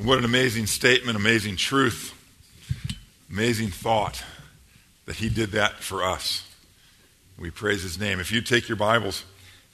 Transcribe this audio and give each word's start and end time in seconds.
What 0.00 0.18
an 0.18 0.24
amazing 0.24 0.68
statement, 0.68 1.16
amazing 1.16 1.56
truth, 1.56 2.14
amazing 3.28 3.70
thought 3.70 4.22
that 5.06 5.16
he 5.16 5.28
did 5.28 5.50
that 5.50 5.80
for 5.80 6.04
us. 6.04 6.46
We 7.36 7.50
praise 7.50 7.82
his 7.82 7.98
name. 7.98 8.20
If 8.20 8.30
you 8.30 8.40
take 8.40 8.68
your 8.68 8.76
Bibles 8.76 9.24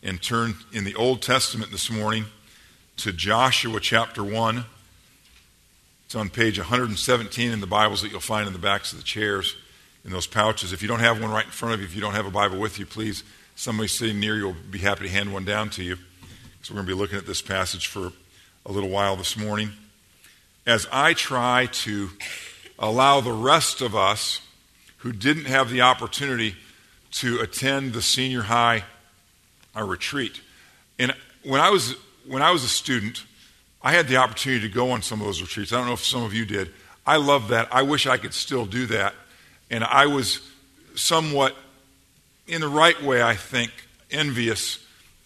and 0.03 0.23
turn 0.23 0.55
in 0.73 0.85
the 0.85 0.95
Old 0.95 1.21
Testament 1.21 1.71
this 1.71 1.91
morning 1.91 2.25
to 2.97 3.13
Joshua 3.13 3.79
chapter 3.81 4.25
1, 4.25 4.65
it's 6.07 6.15
on 6.15 6.31
page 6.31 6.59
117 6.59 7.51
in 7.51 7.61
the 7.61 7.67
Bibles 7.67 8.01
that 8.01 8.11
you'll 8.11 8.21
find 8.21 8.47
in 8.47 8.55
the 8.55 8.59
backs 8.59 8.93
of 8.93 8.99
the 8.99 9.05
chairs 9.05 9.55
in 10.07 10.11
those 10.11 10.27
pouches. 10.27 10.73
If 10.73 10.81
you 10.81 10.89
don't 10.89 11.01
have 11.01 11.21
one 11.21 11.33
right 11.33 11.45
in 11.45 11.51
front 11.51 11.75
of 11.75 11.81
you, 11.81 11.87
if 11.87 11.95
you 11.95 12.01
don't 12.01 12.15
have 12.15 12.27
a 12.27 12.31
Bible 12.31 12.59
with 12.59 12.79
you, 12.79 12.87
please, 12.87 13.25
somebody 13.57 13.89
sitting 13.89 14.21
near 14.21 14.37
you 14.37 14.47
will 14.47 14.57
be 14.71 14.79
happy 14.79 15.05
to 15.05 15.11
hand 15.11 15.35
one 15.35 15.45
down 15.45 15.69
to 15.71 15.85
you. 15.85 15.97
So 16.63 16.73
we're 16.73 16.77
going 16.77 16.87
to 16.87 16.95
be 16.95 16.99
looking 16.99 17.19
at 17.19 17.27
this 17.27 17.43
passage 17.43 17.89
for 17.89 18.11
a 18.65 18.73
little 18.73 18.89
while 18.89 19.17
this 19.17 19.37
morning 19.37 19.73
as 20.67 20.87
I 20.91 21.15
try 21.15 21.67
to 21.67 22.11
allow 22.79 23.21
the 23.21 23.33
rest 23.33 23.81
of 23.81 23.95
us 23.95 24.41
who 24.99 25.13
didn't 25.13 25.45
have 25.45 25.71
the 25.71 25.83
opportunity 25.83 26.57
to 27.13 27.41
attend 27.41 27.93
the 27.93 28.03
senior 28.03 28.43
high 28.43 28.85
retreat. 29.77 30.41
And 30.99 31.15
when 31.43 31.61
I 31.61 31.71
was 31.71 31.97
when 32.27 32.43
I 32.43 32.51
was 32.51 32.65
a 32.65 32.69
student, 32.69 33.25
I 33.83 33.93
had 33.93 34.09
the 34.09 34.17
opportunity 34.17 34.67
to 34.67 34.75
go 34.75 34.93
on 34.93 35.03
some 35.03 35.21
of 35.21 35.27
those 35.27 35.43
retreats. 35.43 35.73
I 35.73 35.77
don't 35.77 35.87
know 35.87 35.93
if 35.93 36.05
some 36.05 36.23
of 36.23 36.33
you 36.33 36.47
did. 36.47 36.73
I 37.07 37.17
love 37.17 37.49
that. 37.49 37.69
I 37.71 37.83
wish 37.83 38.07
I 38.07 38.17
could 38.17 38.33
still 38.33 38.65
do 38.65 38.87
that. 38.87 39.15
And 39.71 39.85
I 39.85 40.07
was 40.07 40.41
somewhat, 40.95 41.55
in 42.47 42.63
the 42.63 42.69
right 42.69 43.01
way, 43.03 43.23
I 43.23 43.35
think, 43.35 43.73
envious 44.11 44.79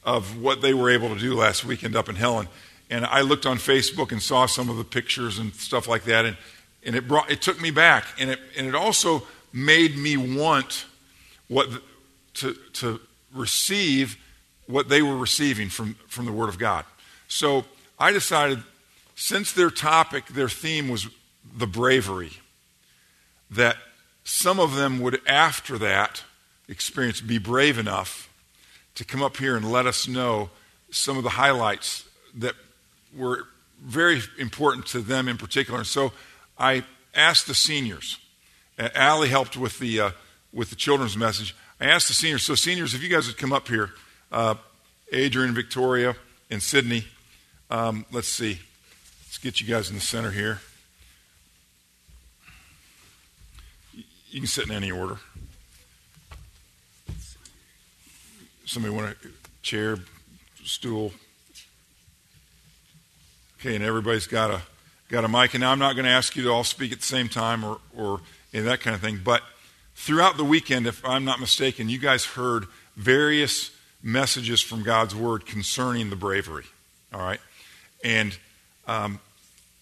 of 0.03 0.41
what 0.41 0.61
they 0.61 0.75
were 0.75 0.91
able 0.91 1.15
to 1.15 1.21
do 1.21 1.35
last 1.35 1.65
weekend 1.65 1.95
up 1.95 2.09
in 2.09 2.17
Helen 2.17 2.49
and 2.91 3.05
I 3.05 3.21
looked 3.21 3.47
on 3.47 3.59
Facebook 3.59 4.13
and 4.13 4.23
saw 4.23 4.47
some 4.47 4.69
of 4.71 4.77
the 4.77 4.85
pictures 4.85 5.39
and 5.39 5.55
stuff 5.55 5.89
like 5.89 6.05
that, 6.05 6.25
and, 6.25 6.37
and 6.85 6.97
it, 6.97 7.07
brought, 7.07 7.31
it 7.31 7.43
took 7.43 7.61
me 7.61 7.71
back. 7.71 8.05
And 8.19 8.31
it, 8.31 8.41
and 8.57 8.67
it 8.67 8.75
also 8.75 9.23
made 9.53 9.97
me 9.97 10.17
want 10.17 10.87
what 11.49 11.69
to, 12.35 12.55
to 12.75 13.01
receive 13.35 14.17
what 14.67 14.89
they 14.89 15.03
were 15.03 15.17
receiving 15.17 15.69
from, 15.69 15.95
from 16.07 16.27
the 16.27 16.33
Word 16.33 16.49
of 16.49 16.59
God. 16.59 16.85
So 17.27 17.65
I 17.99 18.13
decided, 18.13 18.63
since 19.17 19.53
their 19.53 19.71
topic, 19.71 20.27
their 20.27 20.49
theme 20.49 20.89
was 20.89 21.09
the 21.57 21.67
bravery, 21.67 22.33
that 23.51 23.77
some 24.25 24.61
of 24.61 24.77
them 24.77 25.01
would, 25.01 25.21
after 25.27 25.79
that 25.79 26.23
experience, 26.69 27.21
be 27.21 27.39
brave 27.39 27.79
enough 27.79 28.31
to 28.95 29.05
come 29.05 29.23
up 29.23 29.37
here 29.39 29.57
and 29.57 29.71
let 29.71 29.87
us 29.87 30.07
know 30.07 30.51
some 30.91 31.17
of 31.17 31.23
the 31.23 31.31
highlights 31.31 32.05
that 32.35 32.55
were 33.17 33.45
very 33.83 34.23
important 34.39 34.87
to 34.87 35.01
them 35.01 35.29
in 35.29 35.37
particular. 35.37 35.79
And 35.79 35.87
so 35.87 36.13
I 36.59 36.85
asked 37.15 37.47
the 37.47 37.55
seniors. 37.55 38.19
Allie 38.79 39.29
helped 39.29 39.57
with 39.57 39.79
the, 39.79 40.01
uh, 40.01 40.11
with 40.53 40.71
the 40.71 40.77
children's 40.77 41.17
message. 41.17 41.55
I 41.81 41.87
asked 41.87 42.09
the 42.09 42.15
seniors, 42.15 42.45
so 42.45 42.55
seniors, 42.55 42.95
if 42.95 43.03
you 43.03 43.09
guys 43.09 43.27
would 43.27 43.37
come 43.37 43.53
up 43.53 43.69
here, 43.69 43.91
uh, 44.31 44.55
Adrian, 45.13 45.55
Victoria, 45.55 46.17
and 46.51 46.63
Sydney, 46.63 47.05
um, 47.71 48.05
let's 48.11 48.29
see. 48.29 48.61
Let's 49.27 49.39
get 49.39 49.61
you 49.61 49.67
guys 49.67 49.89
in 49.89 49.95
the 49.95 50.01
center 50.01 50.31
here. 50.31 50.61
You 54.31 54.41
can 54.41 54.47
sit 54.47 54.67
in 54.67 54.73
any 54.73 54.91
order. 54.91 55.19
Somebody 58.65 58.95
want 58.95 59.11
a 59.11 59.29
chair, 59.63 59.97
stool, 60.65 61.13
Okay, 63.61 63.75
and 63.75 63.85
everybody's 63.85 64.29
got 64.29 64.53
a 64.53 64.63
got 65.09 65.25
a 65.25 65.29
mic. 65.29 65.55
And 65.55 65.65
I'm 65.65 65.81
not 65.81 65.95
going 65.95 66.05
to 66.05 66.11
ask 66.13 66.37
you 66.37 66.45
to 66.45 66.51
all 66.51 66.63
speak 66.63 66.93
at 66.93 67.01
the 67.01 67.07
same 67.07 67.29
time 67.29 67.65
or 67.65 67.79
or 67.97 68.21
that 68.53 68.81
kind 68.81 68.95
of 68.95 69.01
thing. 69.01 69.21
But 69.25 69.43
throughout 69.97 70.37
the 70.37 70.45
weekend, 70.45 70.87
if 70.87 71.05
I'm 71.05 71.25
not 71.25 71.41
mistaken, 71.41 71.89
you 71.89 71.99
guys 71.99 72.25
heard 72.25 72.67
various 72.95 73.73
messages 74.01 74.61
from 74.61 74.85
God's 74.85 75.15
Word 75.15 75.45
concerning 75.45 76.09
the 76.09 76.15
bravery. 76.15 76.67
All 77.13 77.21
right, 77.21 77.41
and 78.05 78.39
um, 78.87 79.19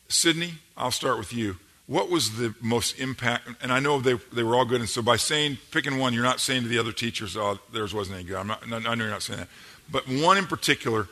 Sydney, 0.09 0.55
I'll 0.75 0.91
start 0.91 1.19
with 1.19 1.35
you. 1.35 1.57
What 1.87 2.09
was 2.11 2.39
the 2.39 2.55
most 2.63 2.99
impact? 2.99 3.49
And 3.63 3.71
I 3.71 3.79
know 3.79 4.01
they, 4.01 4.15
they 4.33 4.43
were 4.43 4.57
all 4.57 4.65
good. 4.65 4.81
And 4.81 4.89
so 4.89 5.03
by 5.03 5.17
saying, 5.17 5.59
picking 5.71 5.99
one, 5.99 6.15
you're 6.15 6.25
not 6.25 6.41
saying 6.41 6.63
to 6.63 6.69
the 6.69 6.79
other 6.79 6.91
teachers, 6.93 7.37
oh, 7.37 7.61
theirs 7.73 7.95
wasn't 7.95 8.17
any 8.17 8.25
good. 8.27 8.37
I'm 8.39 8.49
not, 8.49 8.63
I 8.65 8.95
know 8.95 9.05
you're 9.05 9.11
not 9.11 9.23
saying 9.23 9.39
that. 9.39 9.49
But 9.89 10.09
one 10.09 10.37
in 10.37 10.47
particular 10.47 11.07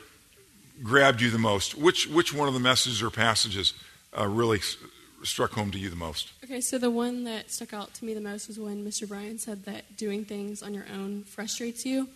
grabbed 0.83 1.21
you 1.21 1.29
the 1.29 1.37
most? 1.37 1.75
Which, 1.75 2.07
which 2.07 2.33
one 2.33 2.47
of 2.47 2.53
the 2.53 2.59
messages 2.59 3.01
or 3.01 3.09
passages 3.09 3.73
uh, 4.17 4.27
really 4.27 4.59
struck 5.23 5.51
home 5.51 5.71
to 5.71 5.77
you 5.77 5.89
the 5.89 5.95
most? 5.95 6.31
Okay, 6.43 6.61
so 6.61 6.77
the 6.77 6.91
one 6.91 7.23
that 7.23 7.51
stuck 7.51 7.73
out 7.73 7.93
to 7.95 8.05
me 8.05 8.13
the 8.13 8.21
most 8.21 8.47
was 8.47 8.59
when 8.59 8.85
Mr. 8.85 9.07
Bryan 9.07 9.39
said 9.39 9.65
that 9.65 9.97
doing 9.97 10.25
things 10.25 10.61
on 10.61 10.73
your 10.73 10.85
own 10.93 11.23
frustrates 11.23 11.85
you. 11.85 12.09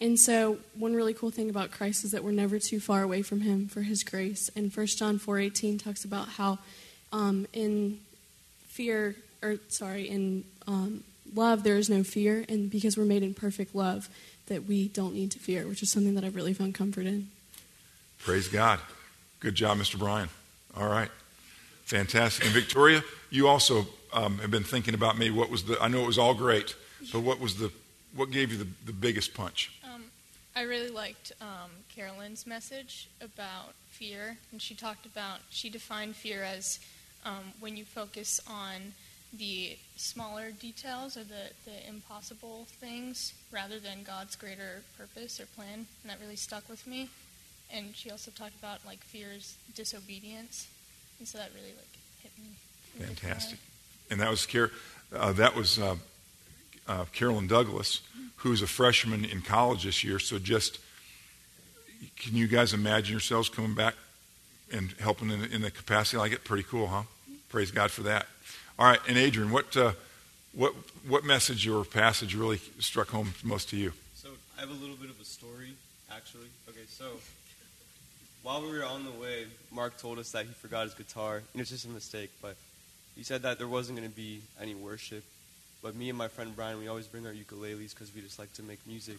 And 0.00 0.18
so 0.18 0.58
one 0.74 0.94
really 0.94 1.14
cool 1.14 1.30
thing 1.30 1.48
about 1.48 1.70
Christ 1.70 2.04
is 2.04 2.10
that 2.10 2.24
we're 2.24 2.32
never 2.32 2.58
too 2.58 2.80
far 2.80 3.02
away 3.02 3.22
from 3.22 3.40
him 3.40 3.68
for 3.68 3.82
his 3.82 4.02
grace. 4.02 4.50
And 4.56 4.74
1 4.74 4.86
John 4.98 5.18
4:18 5.18 5.82
talks 5.82 6.04
about 6.04 6.28
how 6.28 6.58
um, 7.12 7.46
in 7.52 8.00
fear 8.66 9.14
or 9.42 9.56
sorry, 9.68 10.08
in 10.08 10.44
um, 10.66 11.04
love 11.34 11.62
there 11.62 11.76
is 11.76 11.88
no 11.88 12.02
fear 12.02 12.44
and 12.48 12.70
because 12.70 12.96
we're 12.96 13.04
made 13.04 13.22
in 13.22 13.34
perfect 13.34 13.74
love 13.74 14.08
that 14.46 14.66
we 14.66 14.88
don't 14.88 15.14
need 15.14 15.30
to 15.32 15.38
fear, 15.38 15.66
which 15.66 15.82
is 15.82 15.90
something 15.90 16.14
that 16.14 16.24
I've 16.24 16.36
really 16.36 16.54
found 16.54 16.74
comfort 16.74 17.06
in. 17.06 17.28
Praise 18.24 18.46
God. 18.46 18.78
Good 19.40 19.56
job, 19.56 19.78
Mr. 19.78 19.98
Bryan. 19.98 20.28
All 20.76 20.86
right. 20.86 21.08
Fantastic. 21.86 22.44
And 22.44 22.54
Victoria, 22.54 23.02
you 23.30 23.48
also 23.48 23.84
um, 24.12 24.38
have 24.38 24.50
been 24.50 24.62
thinking 24.62 24.94
about 24.94 25.18
me. 25.18 25.30
what 25.30 25.50
was 25.50 25.64
the, 25.64 25.76
I 25.82 25.88
know 25.88 26.04
it 26.04 26.06
was 26.06 26.18
all 26.18 26.32
great, 26.32 26.76
but 27.12 27.20
what 27.20 27.40
was 27.40 27.56
the, 27.56 27.72
what 28.14 28.30
gave 28.30 28.52
you 28.52 28.58
the, 28.58 28.68
the 28.86 28.92
biggest 28.92 29.34
punch? 29.34 29.72
Um, 29.92 30.04
I 30.54 30.62
really 30.62 30.88
liked 30.88 31.32
um, 31.40 31.70
Carolyn's 31.92 32.46
message 32.46 33.08
about 33.20 33.74
fear. 33.90 34.36
And 34.52 34.62
she 34.62 34.76
talked 34.76 35.04
about, 35.04 35.40
she 35.50 35.68
defined 35.68 36.14
fear 36.14 36.44
as 36.44 36.78
um, 37.26 37.52
when 37.58 37.76
you 37.76 37.84
focus 37.84 38.40
on 38.48 38.92
the 39.36 39.76
smaller 39.96 40.52
details 40.52 41.16
or 41.16 41.24
the, 41.24 41.50
the 41.64 41.88
impossible 41.88 42.66
things 42.78 43.32
rather 43.50 43.80
than 43.80 44.04
God's 44.04 44.36
greater 44.36 44.82
purpose 44.96 45.40
or 45.40 45.46
plan. 45.46 45.86
And 46.02 46.10
that 46.10 46.20
really 46.20 46.36
stuck 46.36 46.68
with 46.68 46.86
me 46.86 47.08
and 47.72 47.94
she 47.94 48.10
also 48.10 48.30
talked 48.30 48.56
about 48.58 48.84
like 48.86 48.98
fear's 49.00 49.56
disobedience, 49.74 50.68
and 51.18 51.26
so 51.26 51.38
that 51.38 51.50
really 51.54 51.72
like 51.76 51.98
hit 52.22 52.32
me. 52.38 53.04
Fantastic, 53.04 53.58
and 54.10 54.20
that 54.20 54.30
was 54.30 54.46
Car- 54.46 54.70
uh, 55.14 55.32
that 55.32 55.54
was 55.54 55.78
uh, 55.78 55.96
uh, 56.86 57.04
Carolyn 57.12 57.46
Douglas, 57.46 58.02
who's 58.36 58.62
a 58.62 58.66
freshman 58.66 59.24
in 59.24 59.40
college 59.42 59.84
this 59.84 60.04
year. 60.04 60.18
So 60.18 60.38
just 60.38 60.78
can 62.16 62.36
you 62.36 62.46
guys 62.46 62.72
imagine 62.74 63.12
yourselves 63.12 63.48
coming 63.48 63.74
back 63.74 63.94
and 64.72 64.94
helping 65.00 65.30
in, 65.30 65.44
in 65.44 65.62
the 65.62 65.70
capacity 65.70 66.16
like 66.16 66.32
it? 66.32 66.44
Pretty 66.44 66.64
cool, 66.64 66.86
huh? 66.86 67.02
Praise 67.48 67.70
God 67.70 67.90
for 67.90 68.02
that. 68.02 68.26
All 68.78 68.86
right, 68.86 69.00
and 69.08 69.18
Adrian, 69.18 69.50
what 69.50 69.76
uh, 69.76 69.92
what 70.52 70.72
what 71.06 71.24
message 71.24 71.66
or 71.68 71.84
passage 71.84 72.34
really 72.34 72.58
struck 72.78 73.08
home 73.08 73.34
most 73.42 73.68
to 73.70 73.76
you? 73.76 73.92
So 74.14 74.28
I 74.56 74.60
have 74.60 74.70
a 74.70 74.74
little 74.74 74.96
bit 74.96 75.10
of 75.10 75.20
a 75.20 75.24
story, 75.24 75.72
actually. 76.10 76.46
Okay, 76.68 76.86
so 76.88 77.04
while 78.42 78.62
we 78.62 78.76
were 78.76 78.84
on 78.84 79.04
the 79.04 79.10
way, 79.12 79.46
Mark 79.70 79.98
told 79.98 80.18
us 80.18 80.32
that 80.32 80.46
he 80.46 80.52
forgot 80.52 80.84
his 80.84 80.94
guitar. 80.94 81.42
And 81.52 81.60
it's 81.60 81.70
just 81.70 81.86
a 81.86 81.88
mistake, 81.88 82.30
but 82.40 82.56
he 83.16 83.22
said 83.22 83.42
that 83.42 83.58
there 83.58 83.68
wasn't 83.68 83.98
going 83.98 84.08
to 84.08 84.14
be 84.14 84.40
any 84.60 84.74
worship. 84.74 85.24
But 85.82 85.96
me 85.96 86.08
and 86.08 86.18
my 86.18 86.28
friend 86.28 86.54
Brian, 86.54 86.78
we 86.78 86.88
always 86.88 87.06
bring 87.06 87.26
our 87.26 87.32
ukuleles 87.32 87.90
because 87.90 88.14
we 88.14 88.20
just 88.20 88.38
like 88.38 88.52
to 88.54 88.62
make 88.62 88.78
music. 88.86 89.18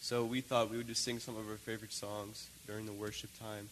So 0.00 0.24
we 0.24 0.40
thought 0.40 0.70
we 0.70 0.76
would 0.78 0.88
just 0.88 1.04
sing 1.04 1.18
some 1.18 1.36
of 1.36 1.48
our 1.48 1.56
favorite 1.56 1.92
songs 1.92 2.48
during 2.66 2.86
the 2.86 2.92
worship 2.92 3.30
time. 3.38 3.68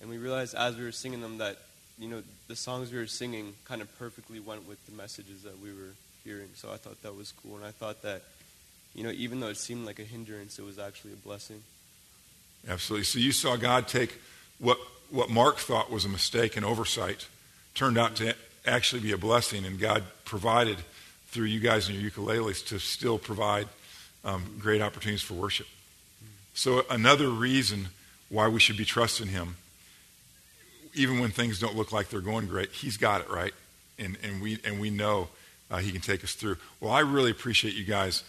And 0.00 0.10
we 0.10 0.18
realized 0.18 0.54
as 0.54 0.76
we 0.76 0.84
were 0.84 0.92
singing 0.92 1.20
them 1.20 1.38
that, 1.38 1.58
you 1.98 2.08
know, 2.08 2.22
the 2.48 2.56
songs 2.56 2.92
we 2.92 2.98
were 2.98 3.06
singing 3.06 3.54
kind 3.64 3.80
of 3.80 3.98
perfectly 3.98 4.40
went 4.40 4.68
with 4.68 4.84
the 4.86 4.92
messages 4.92 5.42
that 5.42 5.58
we 5.60 5.70
were 5.70 5.92
hearing. 6.24 6.48
So 6.54 6.70
I 6.70 6.76
thought 6.76 7.02
that 7.02 7.16
was 7.16 7.32
cool. 7.42 7.56
And 7.56 7.64
I 7.64 7.70
thought 7.70 8.02
that, 8.02 8.22
you 8.94 9.04
know, 9.04 9.10
even 9.10 9.40
though 9.40 9.48
it 9.48 9.56
seemed 9.56 9.86
like 9.86 9.98
a 9.98 10.04
hindrance, 10.04 10.58
it 10.58 10.64
was 10.64 10.78
actually 10.78 11.12
a 11.12 11.16
blessing. 11.16 11.62
Absolutely. 12.68 13.04
So 13.04 13.18
you 13.18 13.32
saw 13.32 13.56
God 13.56 13.88
take 13.88 14.20
what, 14.58 14.78
what 15.10 15.30
Mark 15.30 15.58
thought 15.58 15.90
was 15.90 16.04
a 16.04 16.08
mistake 16.08 16.56
and 16.56 16.64
oversight, 16.64 17.28
turned 17.74 17.98
out 17.98 18.16
to 18.16 18.34
actually 18.66 19.00
be 19.02 19.12
a 19.12 19.18
blessing, 19.18 19.64
and 19.64 19.78
God 19.78 20.02
provided 20.24 20.78
through 21.28 21.46
you 21.46 21.60
guys 21.60 21.88
and 21.88 22.00
your 22.00 22.10
ukuleles 22.10 22.66
to 22.68 22.78
still 22.78 23.18
provide 23.18 23.68
um, 24.24 24.56
great 24.58 24.82
opportunities 24.82 25.22
for 25.22 25.34
worship. 25.34 25.66
So, 26.54 26.84
another 26.90 27.28
reason 27.28 27.88
why 28.28 28.48
we 28.48 28.58
should 28.58 28.76
be 28.76 28.84
trusting 28.84 29.28
Him, 29.28 29.56
even 30.94 31.20
when 31.20 31.30
things 31.30 31.60
don't 31.60 31.76
look 31.76 31.92
like 31.92 32.08
they're 32.08 32.20
going 32.20 32.46
great, 32.46 32.70
He's 32.70 32.96
got 32.96 33.20
it 33.20 33.30
right, 33.30 33.52
and, 33.98 34.16
and, 34.22 34.40
we, 34.40 34.58
and 34.64 34.80
we 34.80 34.90
know 34.90 35.28
uh, 35.70 35.78
He 35.78 35.92
can 35.92 36.00
take 36.00 36.24
us 36.24 36.32
through. 36.32 36.56
Well, 36.80 36.90
I 36.90 37.00
really 37.00 37.30
appreciate 37.30 37.74
you 37.74 37.84
guys 37.84 38.24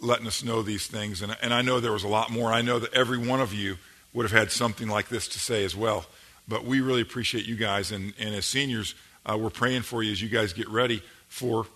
letting 0.00 0.26
us 0.26 0.42
know 0.42 0.62
these 0.62 0.86
things. 0.86 1.22
And, 1.22 1.36
and 1.42 1.52
I 1.52 1.62
know 1.62 1.80
there 1.80 1.92
was 1.92 2.04
a 2.04 2.08
lot 2.08 2.30
more. 2.30 2.52
I 2.52 2.62
know 2.62 2.78
that 2.78 2.92
every 2.94 3.18
one 3.18 3.40
of 3.40 3.52
you 3.52 3.76
would 4.12 4.28
have 4.28 4.38
had 4.38 4.50
something 4.50 4.88
like 4.88 5.08
this 5.08 5.28
to 5.28 5.38
say 5.38 5.64
as 5.64 5.76
well. 5.76 6.06
but 6.48 6.64
we 6.64 6.80
really 6.80 7.00
appreciate 7.00 7.46
you 7.46 7.54
guys. 7.54 7.92
And, 7.92 8.12
and 8.18 8.34
as 8.34 8.44
seniors, 8.44 8.94
uh, 9.24 9.38
we're 9.38 9.50
praying 9.50 9.82
for 9.82 10.02
you 10.02 10.10
as 10.10 10.20
you 10.20 10.28
guys 10.28 10.52
get 10.52 10.68
ready 10.68 11.02
for 11.28 11.66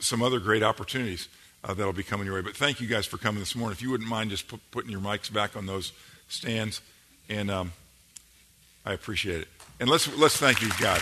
some 0.00 0.22
other 0.22 0.40
great 0.40 0.62
opportunities 0.62 1.28
uh, 1.64 1.74
that'll 1.74 1.92
be 1.92 2.02
coming 2.02 2.26
your 2.26 2.34
way. 2.34 2.42
But 2.42 2.56
thank 2.56 2.80
you 2.80 2.86
guys 2.86 3.06
for 3.06 3.18
coming 3.18 3.40
this 3.40 3.54
morning. 3.54 3.72
If 3.72 3.82
you 3.82 3.90
wouldn't 3.90 4.08
mind 4.08 4.30
just 4.30 4.48
put, 4.48 4.60
putting 4.70 4.90
your 4.90 5.00
mics 5.00 5.32
back 5.32 5.56
on 5.56 5.66
those 5.66 5.92
stands, 6.28 6.80
and 7.28 7.50
um, 7.50 7.72
I 8.84 8.92
appreciate 8.92 9.42
it. 9.42 9.48
And 9.78 9.88
let's 9.88 10.14
let's 10.16 10.36
thank 10.36 10.60
these 10.60 10.76
guys. 10.76 11.00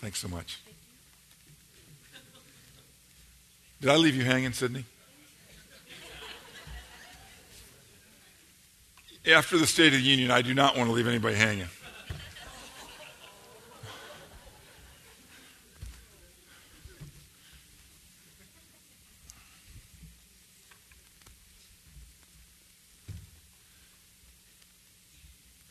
Thanks 0.00 0.20
so 0.20 0.28
much. 0.28 0.60
Did 3.80 3.90
I 3.90 3.96
leave 3.96 4.16
you 4.16 4.24
hanging, 4.24 4.52
Sydney? 4.52 4.84
After 9.32 9.56
the 9.56 9.66
State 9.66 9.88
of 9.88 10.00
the 10.00 10.00
Union, 10.00 10.30
I 10.30 10.42
do 10.42 10.52
not 10.52 10.76
want 10.76 10.88
to 10.88 10.92
leave 10.92 11.06
anybody 11.06 11.36
hanging. 11.36 11.68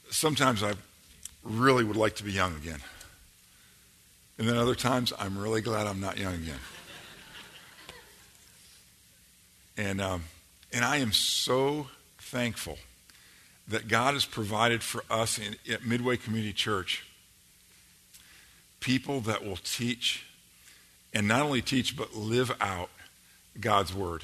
Sometimes 0.09 0.63
I 0.63 0.73
really 1.43 1.83
would 1.83 1.97
like 1.97 2.15
to 2.15 2.23
be 2.23 2.31
young 2.31 2.55
again. 2.55 2.79
And 4.37 4.47
then 4.47 4.55
other 4.55 4.75
times, 4.75 5.13
I'm 5.19 5.37
really 5.37 5.61
glad 5.61 5.87
I'm 5.87 5.99
not 5.99 6.17
young 6.17 6.35
again. 6.35 6.59
And, 9.77 10.01
um, 10.01 10.23
and 10.73 10.83
I 10.83 10.97
am 10.97 11.13
so 11.13 11.87
thankful 12.17 12.79
that 13.67 13.87
God 13.87 14.15
has 14.15 14.25
provided 14.25 14.81
for 14.81 15.03
us 15.09 15.37
in, 15.37 15.55
at 15.71 15.85
Midway 15.85 16.17
Community 16.17 16.53
Church 16.53 17.05
people 18.79 19.19
that 19.21 19.45
will 19.45 19.57
teach, 19.57 20.25
and 21.13 21.27
not 21.27 21.41
only 21.41 21.61
teach, 21.61 21.97
but 21.97 22.15
live 22.15 22.55
out 22.59 22.89
God's 23.59 23.93
Word 23.93 24.23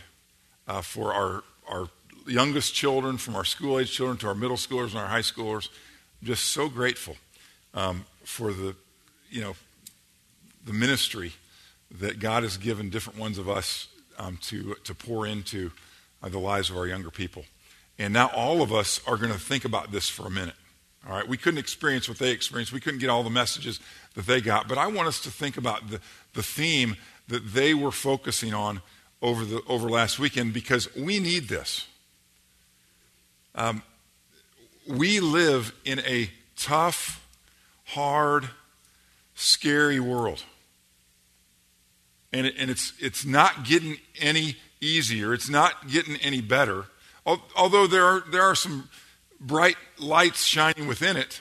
uh, 0.67 0.81
for 0.81 1.13
our, 1.13 1.44
our 1.67 1.89
youngest 2.25 2.73
children, 2.73 3.17
from 3.17 3.35
our 3.35 3.45
school 3.45 3.79
age 3.79 3.91
children 3.91 4.17
to 4.17 4.27
our 4.27 4.35
middle 4.35 4.57
schoolers 4.57 4.89
and 4.89 5.00
our 5.00 5.07
high 5.07 5.19
schoolers. 5.19 5.69
I'm 6.21 6.27
just 6.27 6.45
so 6.45 6.69
grateful 6.69 7.17
um, 7.73 8.05
for 8.23 8.53
the, 8.53 8.75
you 9.29 9.41
know, 9.41 9.55
the 10.65 10.73
ministry 10.73 11.33
that 12.00 12.19
God 12.19 12.44
has 12.44 12.57
given 12.57 12.89
different 12.89 13.19
ones 13.19 13.38
of 13.38 13.50
us 13.50 13.88
um, 14.18 14.38
to, 14.44 14.75
to 14.83 14.94
pour 14.94 15.25
into 15.25 15.71
uh, 16.21 16.30
the 16.30 16.39
lives 16.39 16.69
of 16.69 16.77
our 16.77 16.88
younger 16.88 17.12
people. 17.12 17.45
And 18.00 18.13
now 18.13 18.27
all 18.27 18.62
of 18.62 18.74
us 18.74 19.01
are 19.06 19.18
going 19.18 19.31
to 19.31 19.39
think 19.39 19.65
about 19.65 19.92
this 19.92 20.10
for 20.10 20.25
a 20.25 20.30
minute. 20.31 20.56
All 21.07 21.13
right, 21.13 21.27
we 21.27 21.38
couldn't 21.38 21.60
experience 21.60 22.07
what 22.07 22.18
they 22.18 22.31
experienced. 22.31 22.71
We 22.71 22.80
couldn't 22.80 23.00
get 23.00 23.10
all 23.10 23.24
the 23.24 23.30
messages 23.30 23.80
that 24.15 24.25
they 24.25 24.39
got. 24.39 24.68
But 24.68 24.77
I 24.77 24.88
want 24.88 25.07
us 25.07 25.21
to 25.24 25.31
think 25.31 25.57
about 25.57 25.89
the, 25.89 26.00
the 26.33 26.44
theme 26.44 26.95
that 27.27 27.54
they 27.54 27.74
were 27.74 27.92
focusing 27.92 28.54
on 28.54 28.81
over, 29.21 29.44
the, 29.44 29.62
over 29.68 29.89
last 29.89 30.18
weekend 30.18 30.54
because 30.54 30.94
we 30.95 31.19
need 31.19 31.50
this. 31.50 31.88
Um, 33.56 33.83
we 34.88 35.19
live 35.19 35.74
in 35.86 36.00
a 36.00 36.30
tough, 36.56 37.25
hard, 37.86 38.50
scary 39.36 40.00
world. 40.00 40.44
And, 42.33 42.47
it, 42.47 42.56
and 42.57 42.69
it's, 42.69 42.94
it's 43.00 43.24
not 43.24 43.63
getting 43.63 43.97
any 44.19 44.57
easier, 44.81 45.33
it's 45.33 45.50
not 45.50 45.88
getting 45.88 46.18
any 46.18 46.41
better. 46.41 46.85
Although 47.56 47.88
there 47.88 48.03
are, 48.03 48.24
there 48.31 48.44
are 48.44 48.56
some 48.56 48.89
bright 49.39 49.77
lights 49.97 50.44
shining 50.44 50.88
within 50.88 51.15
it 51.15 51.39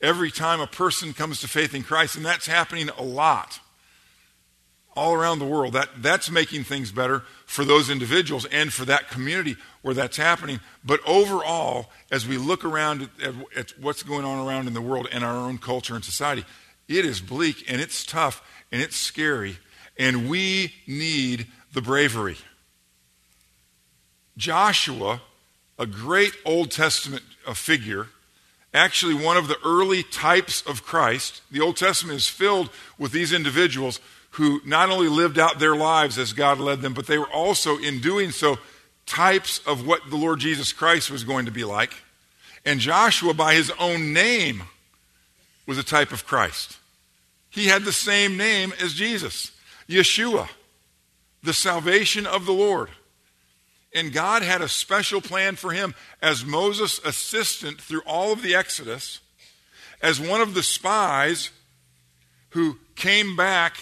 every 0.00 0.30
time 0.30 0.60
a 0.60 0.66
person 0.66 1.12
comes 1.12 1.40
to 1.40 1.48
faith 1.48 1.74
in 1.74 1.82
Christ, 1.82 2.16
and 2.16 2.24
that's 2.24 2.46
happening 2.46 2.88
a 2.96 3.02
lot 3.02 3.60
all 4.96 5.14
around 5.14 5.38
the 5.38 5.46
world. 5.46 5.72
That, 5.72 5.88
that's 5.98 6.30
making 6.30 6.64
things 6.64 6.92
better 6.92 7.24
for 7.46 7.64
those 7.64 7.90
individuals 7.90 8.44
and 8.46 8.72
for 8.72 8.84
that 8.84 9.10
community 9.10 9.56
where 9.82 9.94
that's 9.94 10.16
happening. 10.16 10.60
But 10.84 11.00
overall, 11.06 11.90
as 12.10 12.26
we 12.26 12.36
look 12.36 12.64
around 12.64 13.08
at, 13.22 13.34
at, 13.56 13.78
what's 13.80 14.02
going 14.02 14.24
on 14.24 14.46
around 14.46 14.66
in 14.66 14.74
the 14.74 14.80
world 14.80 15.08
and 15.10 15.24
our 15.24 15.34
own 15.34 15.58
culture 15.58 15.94
and 15.94 16.04
society, 16.04 16.44
it 16.86 17.04
is 17.04 17.20
bleak 17.20 17.64
and 17.68 17.80
it's 17.80 18.04
tough 18.04 18.42
and 18.70 18.80
it's 18.80 18.96
scary, 18.96 19.58
and 19.98 20.28
we 20.28 20.74
need 20.86 21.46
the 21.72 21.82
bravery. 21.82 22.36
Joshua, 24.36 25.22
a 25.78 25.86
great 25.86 26.34
Old 26.44 26.70
Testament 26.70 27.22
uh, 27.46 27.54
figure, 27.54 28.08
actually 28.72 29.14
one 29.14 29.36
of 29.36 29.48
the 29.48 29.58
early 29.64 30.02
types 30.02 30.62
of 30.62 30.84
Christ, 30.84 31.42
the 31.50 31.60
Old 31.60 31.76
Testament 31.76 32.16
is 32.16 32.28
filled 32.28 32.70
with 32.98 33.12
these 33.12 33.32
individuals 33.32 34.00
who 34.30 34.60
not 34.64 34.90
only 34.90 35.08
lived 35.08 35.38
out 35.38 35.60
their 35.60 35.76
lives 35.76 36.18
as 36.18 36.32
God 36.32 36.58
led 36.58 36.82
them, 36.82 36.92
but 36.92 37.06
they 37.06 37.18
were 37.18 37.30
also, 37.30 37.78
in 37.78 38.00
doing 38.00 38.32
so, 38.32 38.58
types 39.06 39.60
of 39.66 39.86
what 39.86 40.00
the 40.10 40.16
Lord 40.16 40.40
Jesus 40.40 40.72
Christ 40.72 41.10
was 41.10 41.22
going 41.22 41.46
to 41.46 41.52
be 41.52 41.64
like. 41.64 41.94
And 42.64 42.80
Joshua, 42.80 43.32
by 43.32 43.54
his 43.54 43.70
own 43.78 44.12
name, 44.12 44.64
was 45.66 45.78
a 45.78 45.84
type 45.84 46.10
of 46.10 46.26
Christ. 46.26 46.78
He 47.50 47.66
had 47.66 47.84
the 47.84 47.92
same 47.92 48.36
name 48.36 48.72
as 48.82 48.94
Jesus, 48.94 49.52
Yeshua, 49.88 50.48
the 51.42 51.52
salvation 51.52 52.26
of 52.26 52.46
the 52.46 52.52
Lord. 52.52 52.90
And 53.94 54.12
God 54.12 54.42
had 54.42 54.60
a 54.60 54.68
special 54.68 55.20
plan 55.20 55.56
for 55.56 55.70
him 55.70 55.94
as 56.20 56.44
Moses' 56.44 56.98
assistant 57.04 57.80
through 57.80 58.02
all 58.06 58.32
of 58.32 58.42
the 58.42 58.54
Exodus, 58.54 59.20
as 60.02 60.20
one 60.20 60.40
of 60.40 60.54
the 60.54 60.62
spies 60.62 61.50
who 62.50 62.78
came 62.96 63.36
back 63.36 63.76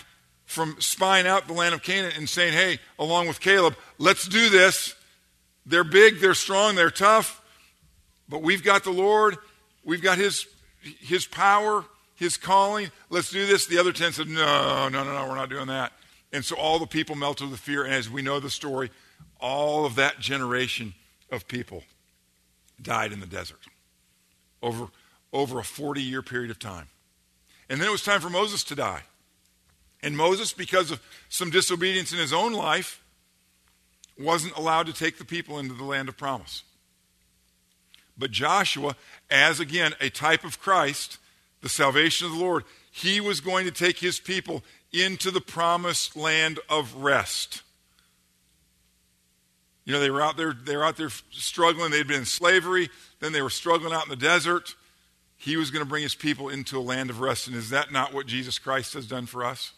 from 0.44 0.76
spying 0.81 1.26
out 1.26 1.46
the 1.46 1.54
land 1.54 1.75
of 1.75 1.82
Canaan 1.82 2.12
and 2.16 2.28
saying, 2.28 2.52
hey, 2.52 2.78
along 2.98 3.26
with 3.26 3.40
Caleb, 3.40 3.75
let's 3.98 4.28
do 4.28 4.50
this. 4.50 4.94
They're 5.64 5.84
big, 5.84 6.20
they're 6.20 6.34
strong, 6.34 6.75
they're 6.75 6.90
tough, 6.90 7.43
but 8.28 8.43
we've 8.43 8.62
got 8.62 8.84
the 8.84 8.90
Lord, 8.90 9.37
we've 9.84 10.02
got 10.02 10.19
his, 10.19 10.46
his 11.00 11.25
power, 11.25 11.84
his 12.22 12.36
calling. 12.36 12.90
Let's 13.10 13.30
do 13.30 13.46
this. 13.46 13.66
The 13.66 13.78
other 13.78 13.92
10 13.92 14.12
said, 14.12 14.28
no, 14.28 14.88
no, 14.88 15.04
no, 15.04 15.12
no, 15.12 15.28
we're 15.28 15.36
not 15.36 15.50
doing 15.50 15.66
that. 15.66 15.92
And 16.32 16.44
so 16.44 16.56
all 16.56 16.78
the 16.78 16.86
people 16.86 17.14
melted 17.14 17.50
with 17.50 17.60
fear. 17.60 17.84
And 17.84 17.92
as 17.92 18.08
we 18.08 18.22
know 18.22 18.40
the 18.40 18.50
story, 18.50 18.90
all 19.40 19.84
of 19.84 19.96
that 19.96 20.19
generation 20.19 20.94
of 21.30 21.46
people 21.46 21.84
died 22.80 23.12
in 23.12 23.20
the 23.20 23.26
desert 23.26 23.60
over, 24.62 24.88
over 25.32 25.58
a 25.58 25.64
40 25.64 26.00
year 26.00 26.22
period 26.22 26.50
of 26.50 26.58
time. 26.58 26.88
And 27.69 27.81
then 27.81 27.88
it 27.88 27.93
was 27.93 28.02
time 28.02 28.20
for 28.20 28.31
Moses 28.31 28.64
to 28.64 28.74
die. 28.74 29.02
And 30.02 30.17
Moses, 30.17 30.52
because 30.52 30.91
of 30.91 31.00
some 31.29 31.50
disobedience 31.50 32.12
in 32.12 32.19
his 32.19 32.32
own 32.32 32.52
life, 32.52 33.02
wasn't 34.19 34.56
allowed 34.56 34.86
to 34.86 34.93
take 34.93 35.19
the 35.19 35.24
people 35.24 35.58
into 35.58 35.74
the 35.74 35.84
land 35.84 36.08
of 36.08 36.17
promise. 36.17 36.64
But 38.17 38.31
Joshua, 38.31 38.96
as 39.31 39.60
again 39.60 39.94
a 40.00 40.10
type 40.10 40.44
of 40.44 40.60
Christ, 40.60 41.19
the 41.62 41.69
salvation 41.69 42.26
of 42.26 42.34
the 42.34 42.38
Lord, 42.38 42.64
he 42.90 43.20
was 43.20 43.40
going 43.40 43.64
to 43.64 43.72
take 43.72 43.98
his 43.98 44.20
people 44.20 44.62
into 44.92 45.31
the 45.31 45.40
promised 45.40 46.16
land 46.16 46.60
of 46.69 46.94
rest. 46.96 47.62
You 49.84 49.92
know, 49.92 50.00
they 50.00 50.10
were 50.10 50.22
out 50.22 50.36
there, 50.36 50.52
they 50.52 50.76
were 50.76 50.84
out 50.84 50.96
there 50.96 51.10
struggling. 51.31 51.90
They'd 51.90 52.06
been 52.06 52.20
in 52.20 52.24
slavery, 52.24 52.90
then 53.20 53.32
they 53.32 53.42
were 53.42 53.50
struggling 53.50 53.92
out 53.92 54.04
in 54.04 54.10
the 54.10 54.16
desert. 54.16 54.74
He 55.36 55.56
was 55.56 55.72
going 55.72 55.84
to 55.84 55.88
bring 55.88 56.04
his 56.04 56.14
people 56.14 56.48
into 56.48 56.78
a 56.78 56.81
land 56.81 57.10
of 57.10 57.20
rest. 57.20 57.48
And 57.48 57.56
is 57.56 57.70
that 57.70 57.90
not 57.90 58.12
what 58.12 58.26
Jesus 58.26 58.58
Christ 58.58 58.94
has 58.94 59.06
done 59.06 59.26
for 59.26 59.44
us? 59.44 59.72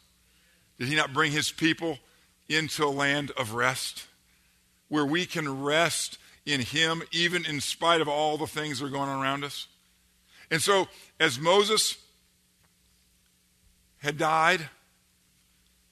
Did 0.79 0.89
he 0.89 0.97
not 0.97 1.15
bring 1.15 1.33
his 1.33 1.51
people 1.51 1.99
into 2.49 2.85
a 2.85 2.91
land 2.91 3.31
of 3.39 3.55
rest? 3.55 4.07
Where 4.89 5.07
we 5.07 5.25
can 5.25 5.63
rest 5.63 6.19
in 6.45 6.61
him, 6.61 7.03
even 7.13 7.47
in 7.47 7.63
spite 7.63 8.03
of 8.03 8.09
all 8.09 8.37
the 8.37 8.47
things 8.47 8.81
that 8.81 8.87
are 8.87 8.91
going 8.91 9.09
on 9.09 9.23
around 9.23 9.43
us? 9.43 9.69
And 10.51 10.61
so, 10.61 10.89
as 11.19 11.39
Moses 11.39 11.99
had 13.99 14.19
died, 14.19 14.69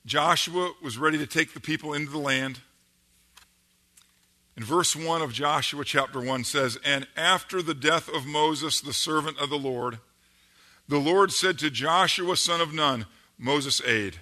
Joshua 0.05 0.73
was 0.83 0.99
ready 0.99 1.19
to 1.19 1.27
take 1.27 1.55
the 1.55 1.61
people 1.61 1.95
into 1.95 2.11
the 2.11 2.19
land. 2.19 2.61
In 4.57 4.65
verse 4.65 4.95
1 4.95 5.23
of 5.23 5.33
Joshua 5.33 5.85
chapter 5.85 6.21
1 6.21 6.45
says, 6.45 6.79
And 6.85 7.07
after 7.17 7.63
the 7.63 7.75
death 7.75 8.09
of 8.09 8.27
Moses, 8.27 8.81
the 8.81 8.93
servant 8.93 9.39
of 9.39 9.49
the 9.49 9.59
Lord, 9.59 9.99
the 10.89 10.99
Lord 10.99 11.33
said 11.33 11.59
to 11.61 11.71
Joshua, 11.71 12.37
son 12.37 12.61
of 12.61 12.75
Nun, 12.75 13.07
Moses' 13.39 13.81
aide, 13.87 14.19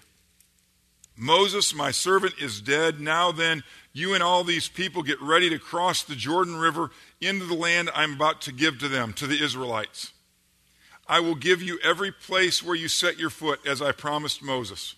Moses, 1.16 1.74
my 1.74 1.90
servant, 1.90 2.34
is 2.40 2.62
dead. 2.62 2.98
Now 3.00 3.30
then, 3.30 3.62
you 3.92 4.14
and 4.14 4.22
all 4.22 4.42
these 4.44 4.68
people 4.68 5.02
get 5.02 5.20
ready 5.20 5.50
to 5.50 5.58
cross 5.58 6.02
the 6.02 6.14
Jordan 6.14 6.56
River 6.56 6.90
into 7.20 7.44
the 7.44 7.54
land 7.54 7.90
I'm 7.94 8.14
about 8.14 8.40
to 8.42 8.52
give 8.52 8.78
to 8.78 8.88
them, 8.88 9.12
to 9.14 9.26
the 9.26 9.42
Israelites. 9.42 10.12
I 11.10 11.18
will 11.18 11.34
give 11.34 11.60
you 11.60 11.80
every 11.82 12.12
place 12.12 12.62
where 12.62 12.76
you 12.76 12.86
set 12.86 13.18
your 13.18 13.30
foot, 13.30 13.58
as 13.66 13.82
I 13.82 13.90
promised 13.90 14.44
Moses. 14.44 14.94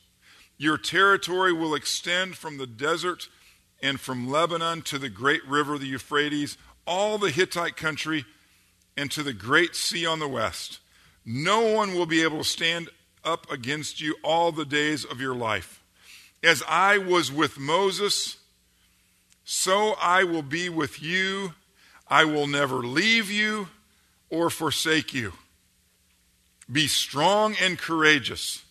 Your 0.58 0.76
territory 0.76 1.54
will 1.54 1.74
extend 1.74 2.36
from 2.36 2.58
the 2.58 2.66
desert 2.66 3.30
and 3.82 3.98
from 3.98 4.30
Lebanon 4.30 4.82
to 4.82 4.98
the 4.98 5.08
great 5.08 5.42
river, 5.48 5.78
the 5.78 5.86
Euphrates, 5.86 6.58
all 6.86 7.16
the 7.16 7.30
Hittite 7.30 7.78
country, 7.78 8.26
and 8.94 9.10
to 9.10 9.22
the 9.22 9.32
great 9.32 9.74
sea 9.74 10.04
on 10.04 10.18
the 10.18 10.28
west. 10.28 10.80
No 11.24 11.72
one 11.72 11.94
will 11.94 12.04
be 12.04 12.22
able 12.22 12.38
to 12.38 12.44
stand 12.44 12.90
up 13.24 13.50
against 13.50 13.98
you 14.02 14.14
all 14.22 14.52
the 14.52 14.66
days 14.66 15.06
of 15.06 15.18
your 15.18 15.34
life. 15.34 15.82
As 16.44 16.62
I 16.68 16.98
was 16.98 17.32
with 17.32 17.58
Moses, 17.58 18.36
so 19.46 19.94
I 19.98 20.24
will 20.24 20.42
be 20.42 20.68
with 20.68 21.02
you. 21.02 21.54
I 22.06 22.26
will 22.26 22.46
never 22.46 22.80
leave 22.80 23.30
you 23.30 23.68
or 24.28 24.50
forsake 24.50 25.14
you. 25.14 25.32
Be 26.72 26.88
strong 26.88 27.54
and 27.60 27.78
courageous, 27.78 28.62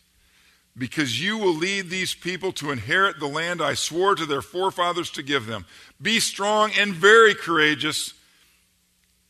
because 0.76 1.22
you 1.22 1.38
will 1.38 1.54
lead 1.54 1.90
these 1.90 2.16
people 2.16 2.52
to 2.54 2.72
inherit 2.72 3.20
the 3.20 3.28
land 3.28 3.62
I 3.62 3.76
swore 3.76 4.16
to 4.16 4.26
their 4.26 4.42
forefathers 4.42 5.12
to 5.12 5.22
give 5.22 5.46
them. 5.46 5.66
Be 6.02 6.20
strong 6.20 6.72
and 6.80 6.96
very 6.96 7.36
courageous. 7.36 8.14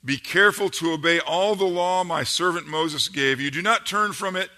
Be 0.06 0.18
careful 0.18 0.70
to 0.70 0.94
obey 0.94 1.20
all 1.20 1.56
the 1.56 1.66
law 1.66 2.04
my 2.04 2.24
servant 2.24 2.68
Moses 2.68 3.10
gave 3.10 3.42
you. 3.42 3.52
Do 3.52 3.62
not 3.62 3.86
turn 3.86 4.14
from 4.14 4.36
it 4.36 4.50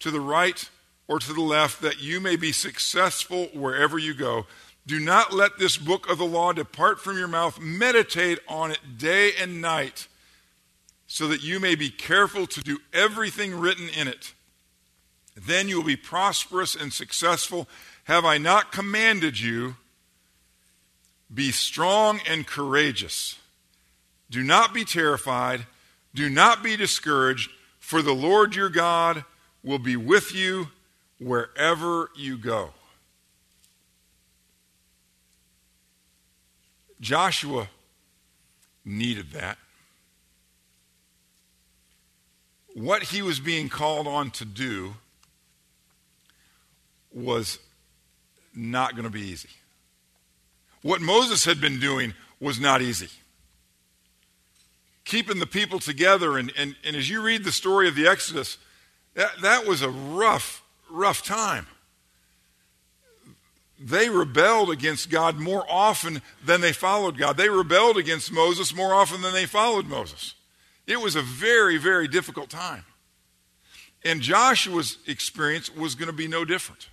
to 0.00 0.10
the 0.10 0.20
right 0.20 0.68
or 1.06 1.18
to 1.18 1.32
the 1.32 1.40
left, 1.40 1.82
that 1.82 2.00
you 2.00 2.20
may 2.20 2.36
be 2.36 2.52
successful 2.52 3.48
wherever 3.52 3.98
you 3.98 4.14
go. 4.14 4.46
Do 4.86 4.98
not 4.98 5.32
let 5.32 5.58
this 5.58 5.76
book 5.76 6.08
of 6.08 6.18
the 6.18 6.24
law 6.24 6.52
depart 6.52 7.00
from 7.00 7.18
your 7.18 7.28
mouth. 7.28 7.60
Meditate 7.60 8.38
on 8.48 8.70
it 8.70 8.98
day 8.98 9.32
and 9.38 9.60
night 9.60 10.08
so 11.12 11.26
that 11.26 11.42
you 11.42 11.58
may 11.58 11.74
be 11.74 11.90
careful 11.90 12.46
to 12.46 12.60
do 12.60 12.78
everything 12.92 13.52
written 13.52 13.88
in 13.88 14.06
it. 14.06 14.32
Then 15.34 15.68
you 15.68 15.76
will 15.76 15.84
be 15.84 15.96
prosperous 15.96 16.76
and 16.76 16.92
successful. 16.92 17.68
Have 18.04 18.24
I 18.24 18.38
not 18.38 18.70
commanded 18.70 19.40
you? 19.40 19.74
Be 21.34 21.50
strong 21.50 22.20
and 22.28 22.46
courageous. 22.46 23.40
Do 24.30 24.44
not 24.44 24.72
be 24.72 24.84
terrified. 24.84 25.66
Do 26.14 26.30
not 26.30 26.62
be 26.62 26.76
discouraged, 26.76 27.50
for 27.80 28.02
the 28.02 28.14
Lord 28.14 28.54
your 28.54 28.68
God 28.68 29.24
will 29.64 29.80
be 29.80 29.96
with 29.96 30.32
you 30.32 30.68
wherever 31.18 32.10
you 32.14 32.38
go. 32.38 32.70
Joshua 37.00 37.68
needed 38.84 39.32
that. 39.32 39.58
What 42.80 43.04
he 43.04 43.20
was 43.20 43.40
being 43.40 43.68
called 43.68 44.06
on 44.06 44.30
to 44.30 44.44
do 44.44 44.94
was 47.12 47.58
not 48.54 48.92
going 48.92 49.04
to 49.04 49.10
be 49.10 49.20
easy. 49.20 49.50
What 50.82 51.00
Moses 51.00 51.44
had 51.44 51.60
been 51.60 51.78
doing 51.78 52.14
was 52.40 52.58
not 52.58 52.80
easy. 52.80 53.10
Keeping 55.04 55.40
the 55.40 55.46
people 55.46 55.78
together, 55.78 56.38
and, 56.38 56.52
and, 56.56 56.74
and 56.84 56.96
as 56.96 57.10
you 57.10 57.20
read 57.20 57.44
the 57.44 57.52
story 57.52 57.86
of 57.86 57.94
the 57.94 58.06
Exodus, 58.06 58.56
that, 59.14 59.30
that 59.42 59.66
was 59.66 59.82
a 59.82 59.90
rough, 59.90 60.62
rough 60.88 61.22
time. 61.22 61.66
They 63.78 64.08
rebelled 64.08 64.70
against 64.70 65.10
God 65.10 65.36
more 65.36 65.64
often 65.68 66.22
than 66.44 66.60
they 66.60 66.72
followed 66.72 67.18
God. 67.18 67.36
They 67.36 67.48
rebelled 67.48 67.96
against 67.98 68.32
Moses 68.32 68.74
more 68.74 68.94
often 68.94 69.20
than 69.20 69.32
they 69.32 69.46
followed 69.46 69.86
Moses. 69.86 70.34
It 70.86 71.00
was 71.00 71.16
a 71.16 71.22
very, 71.22 71.76
very 71.76 72.08
difficult 72.08 72.50
time. 72.50 72.84
And 74.04 74.20
Joshua's 74.20 74.98
experience 75.06 75.74
was 75.74 75.94
going 75.94 76.10
to 76.10 76.16
be 76.16 76.28
no 76.28 76.44
different. 76.44 76.88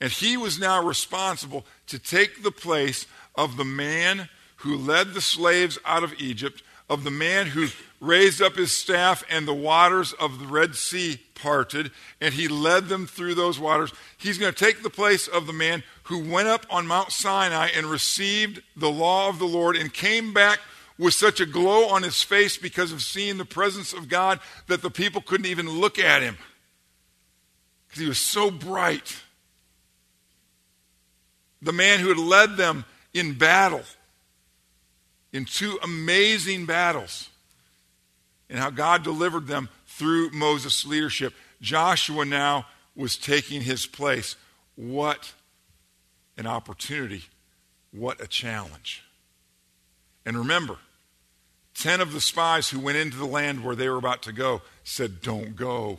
And 0.00 0.10
he 0.10 0.36
was 0.36 0.58
now 0.58 0.82
responsible 0.84 1.64
to 1.86 1.98
take 1.98 2.42
the 2.42 2.50
place 2.50 3.06
of 3.36 3.56
the 3.56 3.64
man 3.64 4.28
who 4.56 4.76
led 4.76 5.14
the 5.14 5.20
slaves 5.20 5.78
out 5.84 6.02
of 6.02 6.14
Egypt, 6.20 6.62
of 6.90 7.04
the 7.04 7.10
man 7.10 7.46
who 7.46 7.68
raised 8.00 8.42
up 8.42 8.56
his 8.56 8.72
staff 8.72 9.22
and 9.30 9.46
the 9.46 9.54
waters 9.54 10.12
of 10.14 10.40
the 10.40 10.46
Red 10.46 10.74
Sea 10.74 11.20
parted, 11.36 11.92
and 12.20 12.34
he 12.34 12.48
led 12.48 12.88
them 12.88 13.06
through 13.06 13.34
those 13.34 13.60
waters. 13.60 13.92
He's 14.18 14.38
going 14.38 14.52
to 14.52 14.64
take 14.64 14.82
the 14.82 14.90
place 14.90 15.28
of 15.28 15.46
the 15.46 15.52
man 15.52 15.84
who 16.04 16.18
went 16.18 16.48
up 16.48 16.66
on 16.68 16.86
Mount 16.86 17.12
Sinai 17.12 17.68
and 17.74 17.86
received 17.86 18.60
the 18.76 18.90
law 18.90 19.28
of 19.28 19.38
the 19.38 19.46
Lord 19.46 19.76
and 19.76 19.92
came 19.92 20.32
back 20.34 20.58
with 20.98 21.14
such 21.14 21.40
a 21.40 21.46
glow 21.46 21.88
on 21.88 22.02
his 22.02 22.22
face 22.22 22.56
because 22.56 22.92
of 22.92 23.02
seeing 23.02 23.38
the 23.38 23.44
presence 23.44 23.92
of 23.92 24.08
God 24.08 24.40
that 24.66 24.82
the 24.82 24.90
people 24.90 25.20
couldn't 25.20 25.46
even 25.46 25.68
look 25.68 25.98
at 25.98 26.22
him 26.22 26.36
because 27.86 28.00
he 28.00 28.08
was 28.08 28.18
so 28.18 28.50
bright. 28.50 29.20
The 31.60 31.72
man 31.72 32.00
who 32.00 32.08
had 32.08 32.18
led 32.18 32.56
them 32.56 32.84
in 33.14 33.34
battle, 33.34 33.82
in 35.32 35.44
two 35.44 35.78
amazing 35.82 36.66
battles, 36.66 37.28
and 38.48 38.58
how 38.58 38.70
God 38.70 39.02
delivered 39.02 39.46
them 39.46 39.68
through 39.86 40.30
Moses' 40.30 40.84
leadership. 40.84 41.34
Joshua 41.60 42.24
now 42.24 42.66
was 42.94 43.16
taking 43.16 43.60
his 43.60 43.86
place. 43.86 44.36
What 44.74 45.32
an 46.36 46.46
opportunity! 46.46 47.24
What 47.92 48.22
a 48.22 48.26
challenge. 48.26 49.04
And 50.24 50.36
remember, 50.36 50.76
ten 51.74 52.00
of 52.00 52.12
the 52.12 52.20
spies 52.20 52.68
who 52.68 52.78
went 52.78 52.98
into 52.98 53.16
the 53.16 53.26
land 53.26 53.64
where 53.64 53.76
they 53.76 53.88
were 53.88 53.96
about 53.96 54.22
to 54.22 54.32
go 54.32 54.62
said, 54.84 55.20
Don't 55.20 55.56
go. 55.56 55.98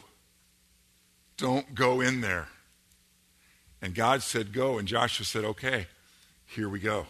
Don't 1.38 1.75
go 1.75 2.01
in 2.01 2.22
there. 2.22 2.48
And 3.82 3.94
God 3.94 4.22
said, 4.22 4.53
Go. 4.53 4.77
And 4.77 4.88
Joshua 4.88 5.25
said, 5.25 5.44
Okay, 5.44 5.88
here 6.46 6.70
we 6.70 6.80
go. 6.80 7.08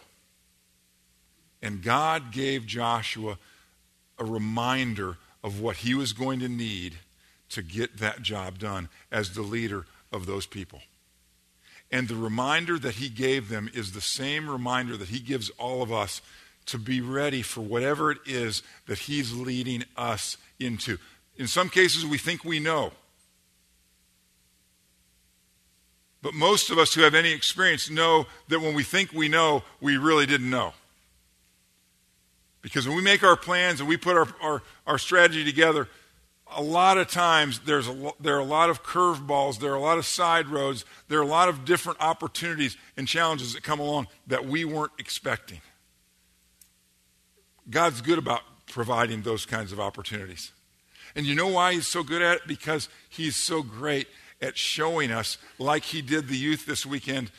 And 1.62 1.82
God 1.82 2.32
gave 2.32 2.66
Joshua 2.66 3.38
a 4.18 4.24
reminder 4.24 5.16
of 5.42 5.60
what 5.60 5.76
he 5.76 5.94
was 5.94 6.12
going 6.12 6.40
to 6.40 6.48
need 6.48 6.96
to 7.50 7.62
get 7.62 7.98
that 7.98 8.22
job 8.22 8.58
done 8.58 8.88
as 9.10 9.34
the 9.34 9.42
leader 9.42 9.86
of 10.12 10.26
those 10.26 10.46
people. 10.46 10.80
And 11.90 12.08
the 12.08 12.16
reminder 12.16 12.78
that 12.78 12.96
he 12.96 13.08
gave 13.08 13.48
them 13.48 13.70
is 13.72 13.92
the 13.92 14.00
same 14.00 14.50
reminder 14.50 14.96
that 14.96 15.08
he 15.08 15.20
gives 15.20 15.50
all 15.50 15.82
of 15.82 15.92
us 15.92 16.20
to 16.66 16.78
be 16.78 17.00
ready 17.00 17.42
for 17.42 17.60
whatever 17.60 18.10
it 18.10 18.18
is 18.26 18.62
that 18.86 18.98
He's 18.98 19.32
leading 19.32 19.84
us 19.96 20.36
into. 20.58 20.98
In 21.36 21.46
some 21.46 21.68
cases, 21.68 22.06
we 22.06 22.18
think 22.18 22.44
we 22.44 22.60
know. 22.60 22.92
But 26.22 26.32
most 26.32 26.70
of 26.70 26.78
us 26.78 26.94
who 26.94 27.02
have 27.02 27.14
any 27.14 27.32
experience 27.32 27.90
know 27.90 28.26
that 28.48 28.60
when 28.60 28.74
we 28.74 28.82
think 28.82 29.12
we 29.12 29.28
know, 29.28 29.62
we 29.80 29.98
really 29.98 30.24
didn't 30.24 30.48
know. 30.48 30.72
Because 32.62 32.88
when 32.88 32.96
we 32.96 33.02
make 33.02 33.22
our 33.22 33.36
plans 33.36 33.80
and 33.80 33.88
we 33.88 33.98
put 33.98 34.16
our, 34.16 34.26
our, 34.40 34.62
our 34.86 34.96
strategy 34.96 35.44
together, 35.44 35.86
a 36.56 36.62
lot 36.62 36.96
of 36.96 37.08
times 37.08 37.58
there's 37.60 37.88
a, 37.88 38.12
there 38.20 38.36
are 38.36 38.40
a 38.40 38.44
lot 38.44 38.70
of 38.70 38.82
curveballs, 38.82 39.60
there 39.60 39.72
are 39.72 39.76
a 39.76 39.80
lot 39.80 39.98
of 39.98 40.06
side 40.06 40.48
roads, 40.48 40.86
there 41.08 41.18
are 41.18 41.22
a 41.22 41.26
lot 41.26 41.50
of 41.50 41.66
different 41.66 42.00
opportunities 42.00 42.78
and 42.96 43.06
challenges 43.06 43.52
that 43.52 43.62
come 43.62 43.80
along 43.80 44.06
that 44.26 44.46
we 44.46 44.64
weren't 44.64 44.92
expecting. 44.98 45.60
God's 47.70 48.00
good 48.00 48.18
about 48.18 48.42
providing 48.66 49.22
those 49.22 49.46
kinds 49.46 49.72
of 49.72 49.80
opportunities. 49.80 50.52
And 51.14 51.26
you 51.26 51.34
know 51.34 51.48
why 51.48 51.74
he's 51.74 51.86
so 51.86 52.02
good 52.02 52.22
at 52.22 52.36
it? 52.36 52.42
Because 52.46 52.88
he's 53.08 53.36
so 53.36 53.62
great 53.62 54.08
at 54.40 54.58
showing 54.58 55.10
us, 55.10 55.38
like 55.58 55.84
he 55.84 56.02
did 56.02 56.28
the 56.28 56.36
youth 56.36 56.66
this 56.66 56.84
weekend 56.84 57.30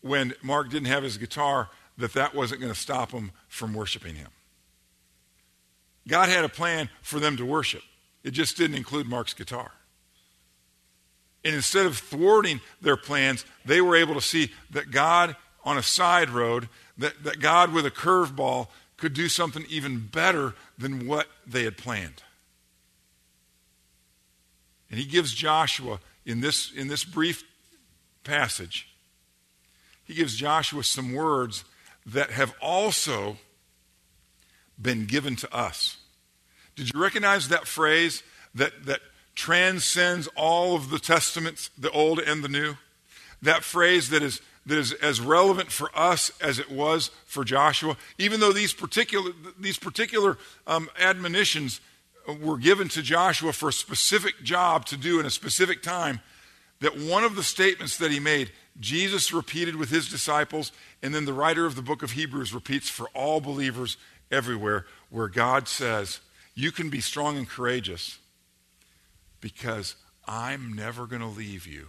when 0.00 0.34
Mark 0.42 0.70
didn't 0.70 0.86
have 0.86 1.02
his 1.02 1.18
guitar, 1.18 1.68
that 1.98 2.12
that 2.14 2.34
wasn't 2.34 2.60
going 2.60 2.72
to 2.72 2.78
stop 2.78 3.10
them 3.10 3.32
from 3.48 3.74
worshiping 3.74 4.14
him. 4.14 4.30
God 6.06 6.28
had 6.28 6.44
a 6.44 6.48
plan 6.48 6.90
for 7.02 7.18
them 7.18 7.36
to 7.36 7.44
worship, 7.44 7.82
it 8.22 8.32
just 8.32 8.56
didn't 8.56 8.76
include 8.76 9.06
Mark's 9.06 9.34
guitar. 9.34 9.72
And 11.44 11.54
instead 11.54 11.84
of 11.84 11.98
thwarting 11.98 12.60
their 12.80 12.96
plans, 12.96 13.44
they 13.66 13.82
were 13.82 13.96
able 13.96 14.14
to 14.14 14.20
see 14.20 14.50
that 14.70 14.90
God 14.90 15.36
on 15.62 15.76
a 15.76 15.82
side 15.82 16.30
road, 16.30 16.68
that, 16.96 17.22
that 17.24 17.40
God 17.40 17.72
with 17.72 17.84
a 17.84 17.90
curveball 17.90 18.68
could 19.04 19.12
do 19.12 19.28
something 19.28 19.66
even 19.68 19.98
better 19.98 20.54
than 20.78 21.06
what 21.06 21.26
they 21.46 21.64
had 21.64 21.76
planned. 21.76 22.22
And 24.88 24.98
he 24.98 25.04
gives 25.04 25.34
Joshua, 25.34 26.00
in 26.24 26.40
this, 26.40 26.72
in 26.72 26.88
this 26.88 27.04
brief 27.04 27.44
passage, 28.24 28.88
he 30.04 30.14
gives 30.14 30.36
Joshua 30.36 30.82
some 30.82 31.12
words 31.12 31.64
that 32.06 32.30
have 32.30 32.54
also 32.62 33.36
been 34.80 35.04
given 35.04 35.36
to 35.36 35.54
us. 35.54 35.98
Did 36.74 36.90
you 36.90 36.98
recognize 36.98 37.48
that 37.48 37.66
phrase 37.66 38.22
that, 38.54 38.86
that 38.86 39.00
transcends 39.34 40.28
all 40.28 40.76
of 40.76 40.88
the 40.88 40.98
testaments, 40.98 41.68
the 41.76 41.90
old 41.90 42.20
and 42.20 42.42
the 42.42 42.48
new? 42.48 42.76
That 43.42 43.64
phrase 43.64 44.08
that 44.08 44.22
is 44.22 44.40
that 44.66 44.78
is 44.78 44.92
as 44.94 45.20
relevant 45.20 45.70
for 45.70 45.90
us 45.94 46.30
as 46.40 46.58
it 46.58 46.70
was 46.70 47.10
for 47.26 47.44
Joshua, 47.44 47.96
even 48.18 48.40
though 48.40 48.52
these 48.52 48.72
particular, 48.72 49.32
these 49.58 49.78
particular 49.78 50.38
um, 50.66 50.88
admonitions 50.98 51.80
were 52.40 52.56
given 52.56 52.88
to 52.88 53.02
Joshua 53.02 53.52
for 53.52 53.68
a 53.68 53.72
specific 53.72 54.42
job 54.42 54.86
to 54.86 54.96
do 54.96 55.20
in 55.20 55.26
a 55.26 55.30
specific 55.30 55.82
time, 55.82 56.20
that 56.80 56.98
one 56.98 57.24
of 57.24 57.36
the 57.36 57.42
statements 57.42 57.98
that 57.98 58.10
he 58.10 58.20
made 58.20 58.50
Jesus 58.80 59.32
repeated 59.32 59.76
with 59.76 59.90
his 59.90 60.08
disciples, 60.08 60.72
and 61.02 61.14
then 61.14 61.26
the 61.26 61.32
writer 61.32 61.64
of 61.64 61.76
the 61.76 61.82
book 61.82 62.02
of 62.02 62.12
Hebrews 62.12 62.52
repeats 62.52 62.88
for 62.88 63.08
all 63.14 63.40
believers 63.40 63.96
everywhere, 64.30 64.86
where 65.10 65.28
God 65.28 65.68
says, 65.68 66.20
You 66.54 66.72
can 66.72 66.90
be 66.90 67.00
strong 67.00 67.36
and 67.36 67.48
courageous 67.48 68.18
because 69.40 69.94
I'm 70.26 70.72
never 70.72 71.06
going 71.06 71.22
to 71.22 71.28
leave 71.28 71.66
you, 71.66 71.88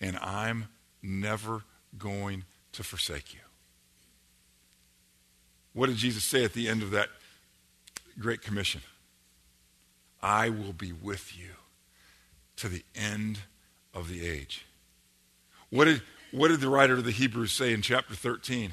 and 0.00 0.16
I'm 0.18 0.68
never 1.02 1.64
going 1.98 2.44
to 2.72 2.82
forsake 2.82 3.34
you. 3.34 3.40
What 5.72 5.86
did 5.86 5.96
Jesus 5.96 6.24
say 6.24 6.44
at 6.44 6.52
the 6.52 6.68
end 6.68 6.82
of 6.82 6.90
that 6.90 7.08
Great 8.18 8.42
Commission? 8.42 8.82
I 10.22 10.50
will 10.50 10.72
be 10.72 10.92
with 10.92 11.36
you 11.36 11.50
to 12.56 12.68
the 12.68 12.84
end 12.94 13.40
of 13.94 14.08
the 14.08 14.26
age. 14.26 14.66
What 15.70 15.86
did, 15.86 16.02
what 16.30 16.48
did 16.48 16.60
the 16.60 16.68
writer 16.68 16.94
of 16.94 17.04
the 17.04 17.10
Hebrews 17.10 17.52
say 17.52 17.72
in 17.72 17.82
chapter 17.82 18.14
13? 18.14 18.72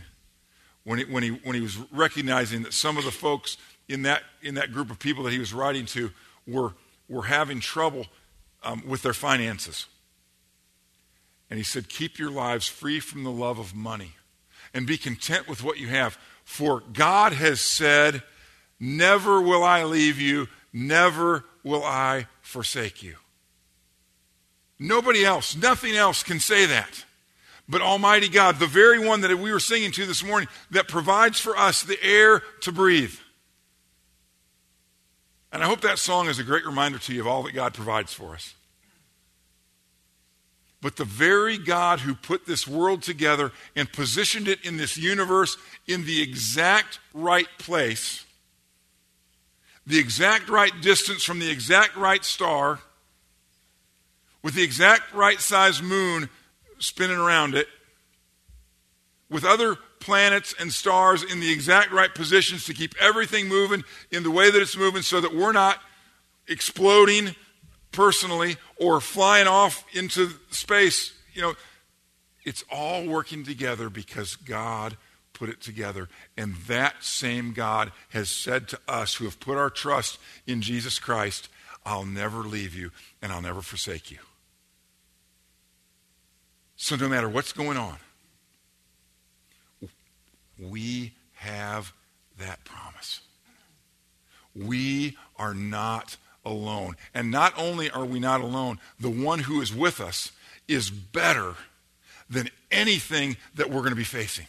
When 0.84 1.00
he, 1.00 1.06
when, 1.06 1.24
he, 1.24 1.30
when 1.30 1.56
he 1.56 1.62
was 1.62 1.78
recognizing 1.92 2.64
that 2.64 2.74
some 2.74 2.98
of 2.98 3.06
the 3.06 3.12
folks 3.12 3.58
in 3.88 4.04
that, 4.04 4.24
in 4.42 4.56
that 4.56 4.72
group 4.72 4.92
of 4.92 5.00
people 5.00 5.24
that 5.24 5.34
he 5.34 5.40
was 5.40 5.54
writing 5.54 5.86
to 5.88 6.12
were, 6.48 6.74
were 7.08 7.24
having 7.24 7.60
trouble 7.60 8.06
um, 8.64 8.84
with 8.86 9.02
their 9.02 9.14
finances. 9.14 9.88
And 11.50 11.58
he 11.58 11.64
said, 11.64 11.90
Keep 11.90 12.20
your 12.20 12.32
lives 12.32 12.68
free 12.68 13.00
from 13.00 13.24
the 13.24 13.32
love 13.32 13.60
of 13.60 13.76
money 13.76 14.14
and 14.74 14.86
be 14.86 14.98
content 14.98 15.48
with 15.48 15.64
what 15.64 15.78
you 15.78 15.88
have. 15.88 16.18
For 16.44 16.82
God 16.94 17.34
has 17.34 17.62
said, 17.62 18.24
Never 18.80 19.42
will 19.42 19.64
I 19.64 19.84
leave 19.84 20.20
you, 20.20 20.48
never 20.72 21.46
will 21.64 21.84
I 21.84 22.28
forsake 22.42 23.04
you. 23.04 23.16
Nobody 24.80 25.26
else, 25.26 25.56
nothing 25.56 25.96
else 25.96 26.24
can 26.24 26.40
say 26.40 26.66
that. 26.66 27.06
But 27.68 27.82
Almighty 27.82 28.30
God, 28.30 28.58
the 28.58 28.66
very 28.66 29.06
one 29.06 29.22
that 29.22 29.38
we 29.38 29.52
were 29.52 29.60
singing 29.60 29.92
to 29.92 30.06
this 30.06 30.24
morning, 30.24 30.48
that 30.72 30.88
provides 30.88 31.40
for 31.40 31.56
us 31.56 31.84
the 31.84 32.02
air 32.02 32.42
to 32.62 32.72
breathe. 32.72 33.14
And 35.52 35.64
I 35.64 35.68
hope 35.68 35.82
that 35.82 36.00
song 36.00 36.30
is 36.30 36.40
a 36.40 36.44
great 36.44 36.66
reminder 36.66 36.98
to 37.00 37.14
you 37.14 37.22
of 37.22 37.28
all 37.28 37.44
that 37.44 37.54
God 37.54 37.74
provides 37.74 38.14
for 38.14 38.34
us. 38.34 38.56
But 40.82 40.96
the 40.96 41.06
very 41.06 41.58
God 41.58 42.00
who 42.00 42.16
put 42.16 42.46
this 42.46 42.68
world 42.68 43.04
together 43.04 43.52
and 43.76 43.92
positioned 43.92 44.48
it 44.48 44.64
in 44.64 44.78
this 44.78 44.98
universe 44.98 45.58
in 45.88 46.06
the 46.06 46.22
exact 46.22 47.00
right 47.14 47.50
place, 47.58 48.26
the 49.86 50.00
exact 50.00 50.48
right 50.48 50.72
distance 50.82 51.24
from 51.24 51.40
the 51.40 51.50
exact 51.50 51.98
right 51.98 52.24
star, 52.24 52.80
with 54.42 54.54
the 54.54 54.64
exact 54.64 55.14
right 55.14 55.40
size 55.40 55.82
moon 55.82 56.30
spinning 56.80 57.18
around 57.18 57.56
it, 57.56 57.68
with 59.30 59.44
other 59.44 59.76
planets 60.00 60.56
and 60.60 60.72
stars 60.72 61.24
in 61.24 61.42
the 61.42 61.52
exact 61.52 61.92
right 61.92 62.16
positions 62.16 62.64
to 62.66 62.74
keep 62.74 62.96
everything 63.02 63.50
moving 63.50 63.84
in 64.12 64.24
the 64.24 64.32
way 64.32 64.50
that 64.50 64.62
it's 64.62 64.78
moving 64.78 65.02
so 65.02 65.20
that 65.20 65.36
we're 65.36 65.52
not 65.52 65.80
exploding 66.48 67.36
personally 67.92 68.58
or 68.78 69.02
flying 69.02 69.48
off 69.48 69.86
into 69.94 70.32
space. 70.52 71.14
You 71.34 71.42
know, 71.42 71.54
it's 72.46 72.64
all 72.72 73.06
working 73.06 73.44
together 73.44 73.90
because 73.90 74.36
God 74.36 74.98
put 75.34 75.50
it 75.50 75.62
together. 75.62 76.10
And 76.38 76.56
that 76.68 77.04
same 77.04 77.54
God 77.54 77.92
has 78.10 78.30
said 78.30 78.68
to 78.70 78.80
us 78.88 79.16
who 79.16 79.26
have 79.26 79.40
put 79.40 79.58
our 79.58 79.70
trust 79.70 80.20
in 80.46 80.62
Jesus 80.62 81.00
Christ, 81.00 81.50
I'll 81.86 82.06
never 82.06 82.40
leave 82.40 82.76
you 82.76 82.92
and 83.22 83.32
I'll 83.32 83.42
never 83.42 83.62
forsake 83.62 84.12
you. 84.12 84.20
So, 86.76 86.96
no 86.96 87.10
matter 87.10 87.28
what's 87.28 87.52
going 87.52 87.78
on, 87.78 87.98
we 90.58 91.14
have 91.34 91.94
that 92.38 92.64
promise. 92.64 93.22
We 94.56 95.18
are 95.38 95.54
not 95.54 96.16
alone. 96.46 96.96
And 97.14 97.32
not 97.32 97.54
only 97.58 97.90
are 97.90 98.06
we 98.06 98.20
not 98.20 98.42
alone, 98.42 98.80
the 99.00 99.10
one 99.10 99.40
who 99.40 99.62
is 99.62 99.74
with 99.74 100.00
us 100.00 100.32
is 100.68 100.90
better 100.90 101.56
than 102.30 102.50
anything 102.72 103.38
that 103.56 103.70
we're 103.70 103.82
going 103.82 103.90
to 103.92 103.96
be 103.96 104.04
facing. 104.04 104.48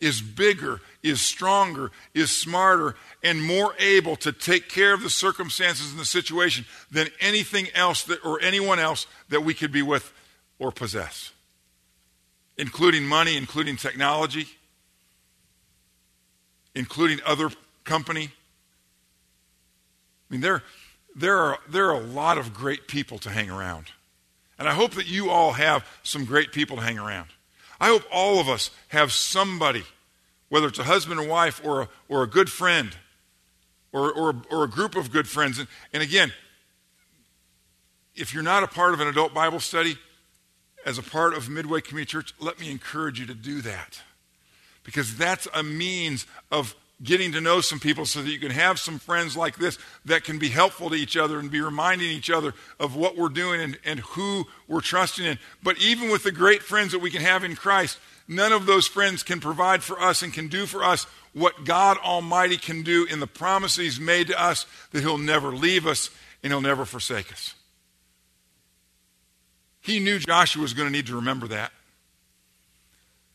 Is 0.00 0.22
bigger, 0.22 0.80
is 1.02 1.20
stronger, 1.20 1.90
is 2.14 2.34
smarter, 2.34 2.96
and 3.22 3.42
more 3.42 3.74
able 3.78 4.16
to 4.16 4.32
take 4.32 4.68
care 4.68 4.94
of 4.94 5.02
the 5.02 5.10
circumstances 5.10 5.90
and 5.90 6.00
the 6.00 6.06
situation 6.06 6.64
than 6.90 7.08
anything 7.20 7.68
else 7.74 8.02
that, 8.04 8.24
or 8.24 8.40
anyone 8.40 8.78
else 8.78 9.06
that 9.28 9.42
we 9.42 9.52
could 9.52 9.72
be 9.72 9.82
with 9.82 10.10
or 10.58 10.72
possess, 10.72 11.32
including 12.56 13.04
money, 13.04 13.36
including 13.36 13.76
technology, 13.76 14.46
including 16.74 17.20
other 17.26 17.50
company. 17.84 18.30
I 20.30 20.32
mean, 20.32 20.40
there, 20.40 20.62
there, 21.16 21.38
are, 21.38 21.58
there 21.68 21.86
are 21.90 22.00
a 22.00 22.06
lot 22.06 22.38
of 22.38 22.54
great 22.54 22.88
people 22.88 23.18
to 23.18 23.30
hang 23.30 23.50
around. 23.50 23.86
And 24.58 24.68
I 24.68 24.74
hope 24.74 24.92
that 24.92 25.08
you 25.08 25.30
all 25.30 25.52
have 25.52 25.86
some 26.02 26.24
great 26.24 26.52
people 26.52 26.76
to 26.76 26.82
hang 26.82 26.98
around. 26.98 27.28
I 27.80 27.88
hope 27.88 28.02
all 28.12 28.40
of 28.40 28.48
us 28.48 28.70
have 28.88 29.10
somebody, 29.12 29.84
whether 30.48 30.66
it's 30.66 30.78
a 30.78 30.84
husband 30.84 31.18
or 31.18 31.26
wife 31.26 31.60
or 31.64 31.82
a, 31.82 31.88
or 32.08 32.22
a 32.22 32.26
good 32.26 32.50
friend 32.50 32.94
or, 33.92 34.12
or, 34.12 34.42
or 34.50 34.64
a 34.64 34.68
group 34.68 34.96
of 34.96 35.10
good 35.10 35.26
friends. 35.26 35.58
And, 35.58 35.68
and 35.92 36.02
again, 36.02 36.32
if 38.14 38.34
you're 38.34 38.42
not 38.42 38.62
a 38.62 38.66
part 38.66 38.92
of 38.92 39.00
an 39.00 39.08
adult 39.08 39.32
Bible 39.32 39.60
study, 39.60 39.96
as 40.84 40.98
a 40.98 41.02
part 41.02 41.34
of 41.34 41.48
Midway 41.48 41.80
Community 41.80 42.10
Church, 42.10 42.34
let 42.40 42.58
me 42.58 42.70
encourage 42.70 43.20
you 43.20 43.26
to 43.26 43.34
do 43.34 43.60
that. 43.62 44.02
Because 44.82 45.16
that's 45.16 45.46
a 45.54 45.62
means 45.62 46.26
of 46.50 46.74
getting 47.02 47.32
to 47.32 47.40
know 47.40 47.60
some 47.60 47.80
people 47.80 48.04
so 48.04 48.22
that 48.22 48.30
you 48.30 48.38
can 48.38 48.50
have 48.50 48.78
some 48.78 48.98
friends 48.98 49.36
like 49.36 49.56
this 49.56 49.78
that 50.04 50.24
can 50.24 50.38
be 50.38 50.48
helpful 50.48 50.90
to 50.90 50.96
each 50.96 51.16
other 51.16 51.38
and 51.38 51.50
be 51.50 51.60
reminding 51.60 52.10
each 52.10 52.30
other 52.30 52.52
of 52.78 52.94
what 52.94 53.16
we're 53.16 53.28
doing 53.28 53.60
and, 53.60 53.78
and 53.84 54.00
who 54.00 54.44
we're 54.68 54.80
trusting 54.80 55.24
in. 55.24 55.38
But 55.62 55.78
even 55.78 56.10
with 56.10 56.24
the 56.24 56.32
great 56.32 56.62
friends 56.62 56.92
that 56.92 56.98
we 56.98 57.10
can 57.10 57.22
have 57.22 57.42
in 57.42 57.56
Christ, 57.56 57.98
none 58.28 58.52
of 58.52 58.66
those 58.66 58.86
friends 58.86 59.22
can 59.22 59.40
provide 59.40 59.82
for 59.82 60.00
us 60.00 60.22
and 60.22 60.32
can 60.32 60.48
do 60.48 60.66
for 60.66 60.84
us 60.84 61.06
what 61.32 61.64
God 61.64 61.96
Almighty 61.98 62.56
can 62.56 62.82
do 62.82 63.06
in 63.06 63.20
the 63.20 63.26
promise 63.26 63.76
He's 63.76 64.00
made 64.00 64.26
to 64.26 64.42
us 64.42 64.66
that 64.92 65.00
He'll 65.00 65.18
never 65.18 65.54
leave 65.54 65.86
us 65.86 66.10
and 66.42 66.52
He'll 66.52 66.60
never 66.60 66.84
forsake 66.84 67.32
us. 67.32 67.54
He 69.80 70.00
knew 70.00 70.18
Joshua 70.18 70.60
was 70.60 70.74
going 70.74 70.88
to 70.88 70.92
need 70.92 71.06
to 71.06 71.16
remember 71.16 71.48
that. 71.48 71.72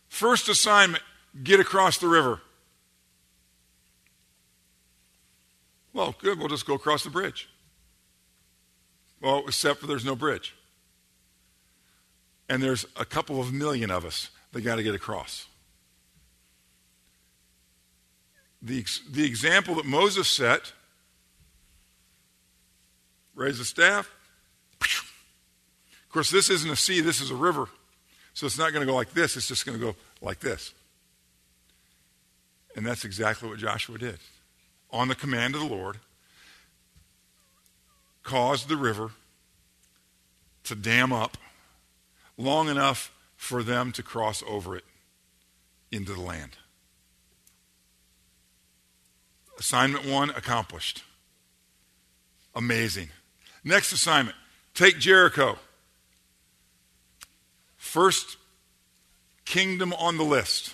First 0.07 0.47
assignment 0.49 1.03
get 1.43 1.59
across 1.59 1.97
the 1.97 2.07
river. 2.07 2.39
Well, 5.95 6.13
good, 6.21 6.37
we'll 6.37 6.49
just 6.49 6.65
go 6.65 6.73
across 6.73 7.05
the 7.05 7.09
bridge. 7.09 7.47
Well, 9.21 9.43
except 9.47 9.79
for 9.79 9.87
there's 9.87 10.03
no 10.03 10.13
bridge. 10.13 10.53
And 12.49 12.61
there's 12.61 12.85
a 12.97 13.05
couple 13.05 13.39
of 13.39 13.53
million 13.53 13.89
of 13.89 14.03
us 14.03 14.29
that 14.51 14.59
got 14.59 14.75
to 14.75 14.83
get 14.83 14.93
across. 14.93 15.45
The, 18.61 18.83
the 19.09 19.25
example 19.25 19.75
that 19.75 19.85
Moses 19.85 20.27
set 20.27 20.73
raise 23.33 23.57
the 23.57 23.65
staff, 23.65 24.13
Of 24.81 26.09
course, 26.11 26.29
this 26.29 26.49
isn't 26.49 26.69
a 26.69 26.75
sea, 26.75 26.99
this 26.99 27.21
is 27.21 27.31
a 27.31 27.35
river. 27.35 27.69
So 28.33 28.45
it's 28.45 28.57
not 28.57 28.73
going 28.73 28.85
to 28.85 28.91
go 28.91 28.95
like 28.95 29.13
this, 29.13 29.37
it's 29.37 29.47
just 29.47 29.65
going 29.65 29.79
to 29.79 29.85
go 29.85 29.95
like 30.21 30.41
this. 30.41 30.73
And 32.75 32.85
that's 32.85 33.05
exactly 33.05 33.47
what 33.47 33.59
Joshua 33.59 33.97
did. 33.97 34.19
On 34.95 35.09
the 35.09 35.15
command 35.15 35.55
of 35.55 35.61
the 35.61 35.67
Lord, 35.67 35.97
caused 38.23 38.69
the 38.69 38.77
river 38.77 39.11
to 40.63 40.73
dam 40.73 41.11
up 41.11 41.37
long 42.37 42.69
enough 42.69 43.11
for 43.35 43.61
them 43.61 43.91
to 43.91 44.01
cross 44.01 44.41
over 44.47 44.73
it 44.73 44.85
into 45.91 46.13
the 46.13 46.21
land. 46.21 46.51
Assignment 49.59 50.05
one 50.05 50.29
accomplished. 50.29 51.03
Amazing. 52.55 53.09
Next 53.65 53.91
assignment 53.91 54.37
take 54.73 54.97
Jericho. 54.97 55.57
First 57.75 58.37
kingdom 59.43 59.91
on 59.91 60.15
the 60.15 60.23
list. 60.23 60.73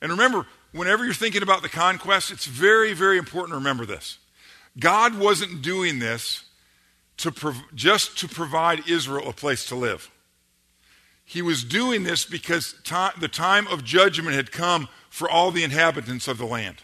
And 0.00 0.12
remember, 0.12 0.46
whenever 0.72 1.04
you're 1.04 1.14
thinking 1.14 1.42
about 1.42 1.62
the 1.62 1.68
conquest, 1.68 2.30
it's 2.30 2.46
very, 2.46 2.92
very 2.92 3.18
important 3.18 3.52
to 3.52 3.56
remember 3.56 3.86
this. 3.86 4.18
God 4.78 5.18
wasn't 5.18 5.62
doing 5.62 5.98
this 5.98 6.44
to 7.18 7.32
prov- 7.32 7.62
just 7.74 8.18
to 8.18 8.28
provide 8.28 8.88
Israel 8.88 9.28
a 9.28 9.32
place 9.32 9.66
to 9.66 9.74
live. 9.74 10.10
He 11.24 11.42
was 11.42 11.62
doing 11.62 12.04
this 12.04 12.24
because 12.24 12.74
the 13.20 13.28
time 13.28 13.66
of 13.66 13.84
judgment 13.84 14.34
had 14.34 14.50
come 14.50 14.88
for 15.10 15.28
all 15.28 15.50
the 15.50 15.64
inhabitants 15.64 16.26
of 16.26 16.38
the 16.38 16.46
land. 16.46 16.76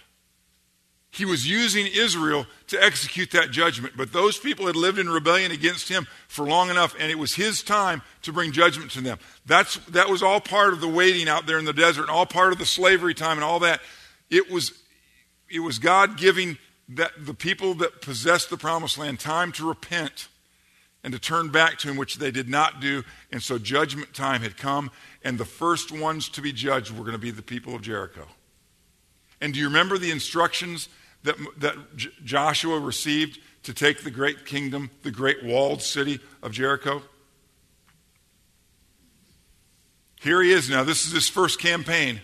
He 1.14 1.24
was 1.24 1.48
using 1.48 1.86
Israel 1.86 2.44
to 2.66 2.82
execute 2.82 3.30
that 3.30 3.52
judgment, 3.52 3.94
but 3.96 4.12
those 4.12 4.36
people 4.36 4.66
had 4.66 4.74
lived 4.74 4.98
in 4.98 5.08
rebellion 5.08 5.52
against 5.52 5.88
him 5.88 6.08
for 6.26 6.44
long 6.44 6.70
enough, 6.70 6.96
and 6.98 7.08
it 7.08 7.18
was 7.18 7.34
his 7.34 7.62
time 7.62 8.02
to 8.22 8.32
bring 8.32 8.50
judgment 8.50 8.90
to 8.92 9.00
them. 9.00 9.20
That's, 9.46 9.76
that 9.90 10.08
was 10.08 10.24
all 10.24 10.40
part 10.40 10.72
of 10.72 10.80
the 10.80 10.88
waiting 10.88 11.28
out 11.28 11.46
there 11.46 11.58
in 11.58 11.66
the 11.66 11.72
desert, 11.72 12.02
and 12.02 12.10
all 12.10 12.26
part 12.26 12.52
of 12.52 12.58
the 12.58 12.66
slavery 12.66 13.14
time 13.14 13.38
and 13.38 13.44
all 13.44 13.60
that. 13.60 13.80
It 14.28 14.50
was, 14.50 14.72
it 15.48 15.60
was 15.60 15.78
God 15.78 16.16
giving 16.16 16.58
that, 16.88 17.12
the 17.16 17.34
people 17.34 17.74
that 17.74 18.02
possessed 18.02 18.50
the 18.50 18.56
promised 18.56 18.98
land 18.98 19.20
time 19.20 19.52
to 19.52 19.68
repent 19.68 20.26
and 21.04 21.12
to 21.12 21.20
turn 21.20 21.50
back 21.50 21.78
to 21.78 21.88
him, 21.88 21.96
which 21.96 22.16
they 22.16 22.32
did 22.32 22.48
not 22.48 22.80
do. 22.80 23.04
And 23.30 23.40
so 23.40 23.56
judgment 23.56 24.14
time 24.14 24.42
had 24.42 24.56
come, 24.56 24.90
and 25.22 25.38
the 25.38 25.44
first 25.44 25.92
ones 25.92 26.28
to 26.30 26.42
be 26.42 26.52
judged 26.52 26.90
were 26.90 27.04
going 27.04 27.12
to 27.12 27.18
be 27.18 27.30
the 27.30 27.40
people 27.40 27.72
of 27.72 27.82
Jericho. 27.82 28.26
And 29.40 29.54
do 29.54 29.60
you 29.60 29.66
remember 29.66 29.96
the 29.96 30.10
instructions 30.10 30.88
that, 31.24 31.36
that 31.58 31.96
J- 31.96 32.10
Joshua 32.24 32.78
received 32.78 33.40
to 33.64 33.74
take 33.74 34.04
the 34.04 34.10
great 34.10 34.46
kingdom, 34.46 34.90
the 35.02 35.10
great 35.10 35.44
walled 35.44 35.82
city 35.82 36.20
of 36.42 36.52
Jericho? 36.52 37.02
Here 40.20 40.40
he 40.40 40.52
is 40.52 40.70
now. 40.70 40.84
This 40.84 41.06
is 41.06 41.12
his 41.12 41.28
first 41.28 41.60
campaign. 41.60 42.20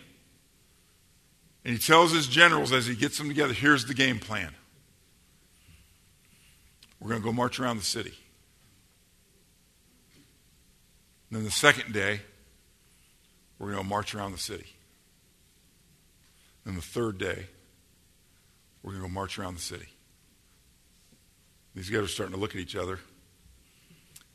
And 1.64 1.74
he 1.74 1.78
tells 1.78 2.12
his 2.12 2.26
generals 2.26 2.72
as 2.72 2.86
he 2.86 2.94
gets 2.94 3.18
them 3.18 3.28
together 3.28 3.52
here's 3.52 3.84
the 3.84 3.94
game 3.94 4.18
plan. 4.18 4.54
We're 6.98 7.10
going 7.10 7.20
to 7.20 7.24
go 7.24 7.32
march 7.32 7.60
around 7.60 7.78
the 7.78 7.84
city. 7.84 8.14
And 11.28 11.38
then 11.38 11.44
the 11.44 11.50
second 11.50 11.92
day, 11.92 12.20
we're 13.58 13.72
going 13.72 13.82
to 13.82 13.88
march 13.88 14.14
around 14.14 14.32
the 14.32 14.38
city. 14.38 14.66
And 16.64 16.76
the 16.76 16.82
third 16.82 17.18
day, 17.18 17.46
we're 18.82 18.92
going 18.92 19.02
to 19.02 19.08
go 19.08 19.14
march 19.14 19.38
around 19.38 19.54
the 19.54 19.60
city. 19.60 19.88
These 21.74 21.90
guys 21.90 22.02
are 22.02 22.08
starting 22.08 22.34
to 22.34 22.40
look 22.40 22.54
at 22.54 22.60
each 22.60 22.76
other. 22.76 22.98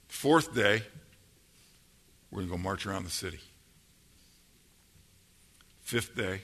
Fourth 0.07 0.53
day, 0.53 0.83
we're 2.31 2.39
going 2.39 2.49
to 2.49 2.57
go 2.57 2.61
march 2.61 2.85
around 2.85 3.03
the 3.03 3.11
city. 3.11 3.39
Fifth 5.81 6.15
day, 6.15 6.41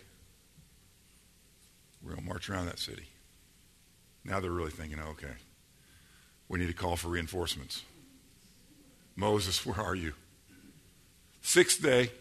we're 2.02 2.12
going 2.12 2.22
to 2.22 2.28
march 2.28 2.50
around 2.50 2.66
that 2.66 2.80
city. 2.80 3.08
Now 4.24 4.40
they're 4.40 4.52
really 4.52 4.72
thinking, 4.72 5.00
okay, 5.00 5.34
we 6.48 6.60
need 6.60 6.68
to 6.68 6.74
call 6.74 6.96
for 6.96 7.08
reinforcements. 7.08 7.84
Moses, 9.16 9.66
where 9.66 9.80
are 9.80 9.96
you? 9.96 10.14
Sixth 11.42 11.82
day, 11.82 12.12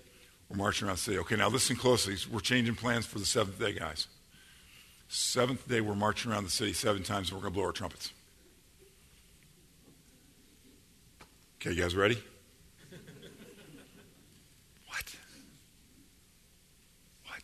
we're 0.48 0.56
marching 0.56 0.86
around 0.86 0.96
the 0.96 1.02
city. 1.02 1.18
Okay, 1.18 1.36
now 1.36 1.48
listen 1.48 1.76
closely. 1.76 2.16
We're 2.32 2.40
changing 2.40 2.74
plans 2.74 3.06
for 3.06 3.18
the 3.18 3.26
seventh 3.26 3.58
day, 3.58 3.72
guys. 3.72 4.06
Seventh 5.12 5.66
day, 5.66 5.80
we're 5.80 5.96
marching 5.96 6.30
around 6.30 6.44
the 6.44 6.50
city 6.50 6.72
seven 6.72 7.02
times 7.02 7.30
and 7.30 7.36
we're 7.36 7.42
going 7.42 7.52
to 7.52 7.58
blow 7.58 7.66
our 7.66 7.72
trumpets. 7.72 8.12
Okay, 11.56 11.74
you 11.74 11.82
guys 11.82 11.96
ready? 11.96 12.14
what? 14.86 15.16
What? 17.26 17.42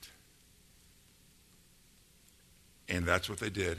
And 2.89 3.05
that's 3.05 3.29
what 3.29 3.41
they 3.41 3.51
did. 3.51 3.79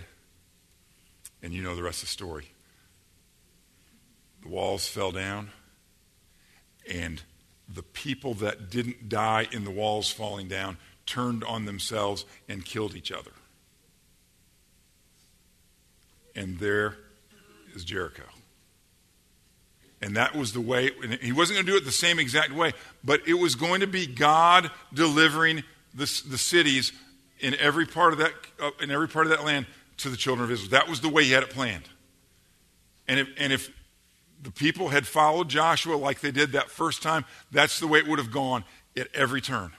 And 1.42 1.54
you 1.54 1.64
know 1.64 1.74
the 1.74 1.82
rest 1.82 2.04
of 2.04 2.10
the 2.10 2.12
story. 2.12 2.50
The 4.42 4.50
walls 4.50 4.86
fell 4.86 5.14
down, 5.14 5.52
and 6.94 7.22
the 7.74 7.84
people 7.84 8.34
that 8.34 8.70
didn't 8.70 9.08
die 9.08 9.48
in 9.50 9.64
the 9.64 9.72
walls 9.72 10.12
falling 10.12 10.50
down 10.50 10.78
turned 11.06 11.46
on 11.46 11.64
themselves 11.64 12.26
and 12.50 12.66
killed 12.66 12.94
each 12.94 13.14
other. 13.14 13.32
And 16.38 16.60
there 16.60 16.96
is 17.76 17.84
Jericho. 17.84 18.24
And 20.02 20.16
that 20.16 20.36
was 20.36 20.54
the 20.54 20.62
way, 20.62 20.92
he 21.20 21.32
wasn't 21.32 21.58
going 21.58 21.66
to 21.66 21.72
do 21.72 21.78
it 21.78 21.84
the 21.84 21.92
same 21.92 22.20
exact 22.20 22.54
way, 22.54 22.74
but 23.04 23.28
it 23.28 23.34
was 23.34 23.56
going 23.56 23.82
to 23.82 23.88
be 23.88 24.06
God 24.06 24.70
delivering 24.94 25.64
the, 25.96 26.22
the 26.30 26.38
cities 26.38 26.94
in 27.40 27.56
every 27.56 27.88
part 27.88 28.14
of 28.14 28.20
that 28.20 28.32
uh, 28.60 28.72
in 28.80 28.92
every 28.92 29.08
part 29.08 29.26
of 29.26 29.32
that 29.32 29.44
land 29.44 29.66
to 29.98 30.10
the 30.10 30.18
children 30.18 30.46
of 30.46 30.52
Israel. 30.52 30.70
That 30.70 30.88
was 30.88 31.02
the 31.02 31.10
way 31.10 31.24
he 31.24 31.32
had 31.32 31.42
it 31.44 31.50
planned. 31.50 31.90
And 33.08 33.20
if, 33.20 33.28
and 33.38 33.52
if 33.52 33.72
the 34.42 34.52
people 34.52 34.90
had 34.90 35.08
followed 35.08 35.50
Joshua 35.50 35.96
like 35.96 36.20
they 36.20 36.32
did 36.32 36.52
that 36.52 36.70
first 36.70 37.02
time, 37.02 37.26
that's 37.52 37.80
the 37.80 37.88
way 37.88 38.00
it 38.00 38.08
would 38.08 38.20
have 38.20 38.32
gone 38.32 38.64
at 38.96 39.08
every 39.16 39.42
turn. 39.42 39.72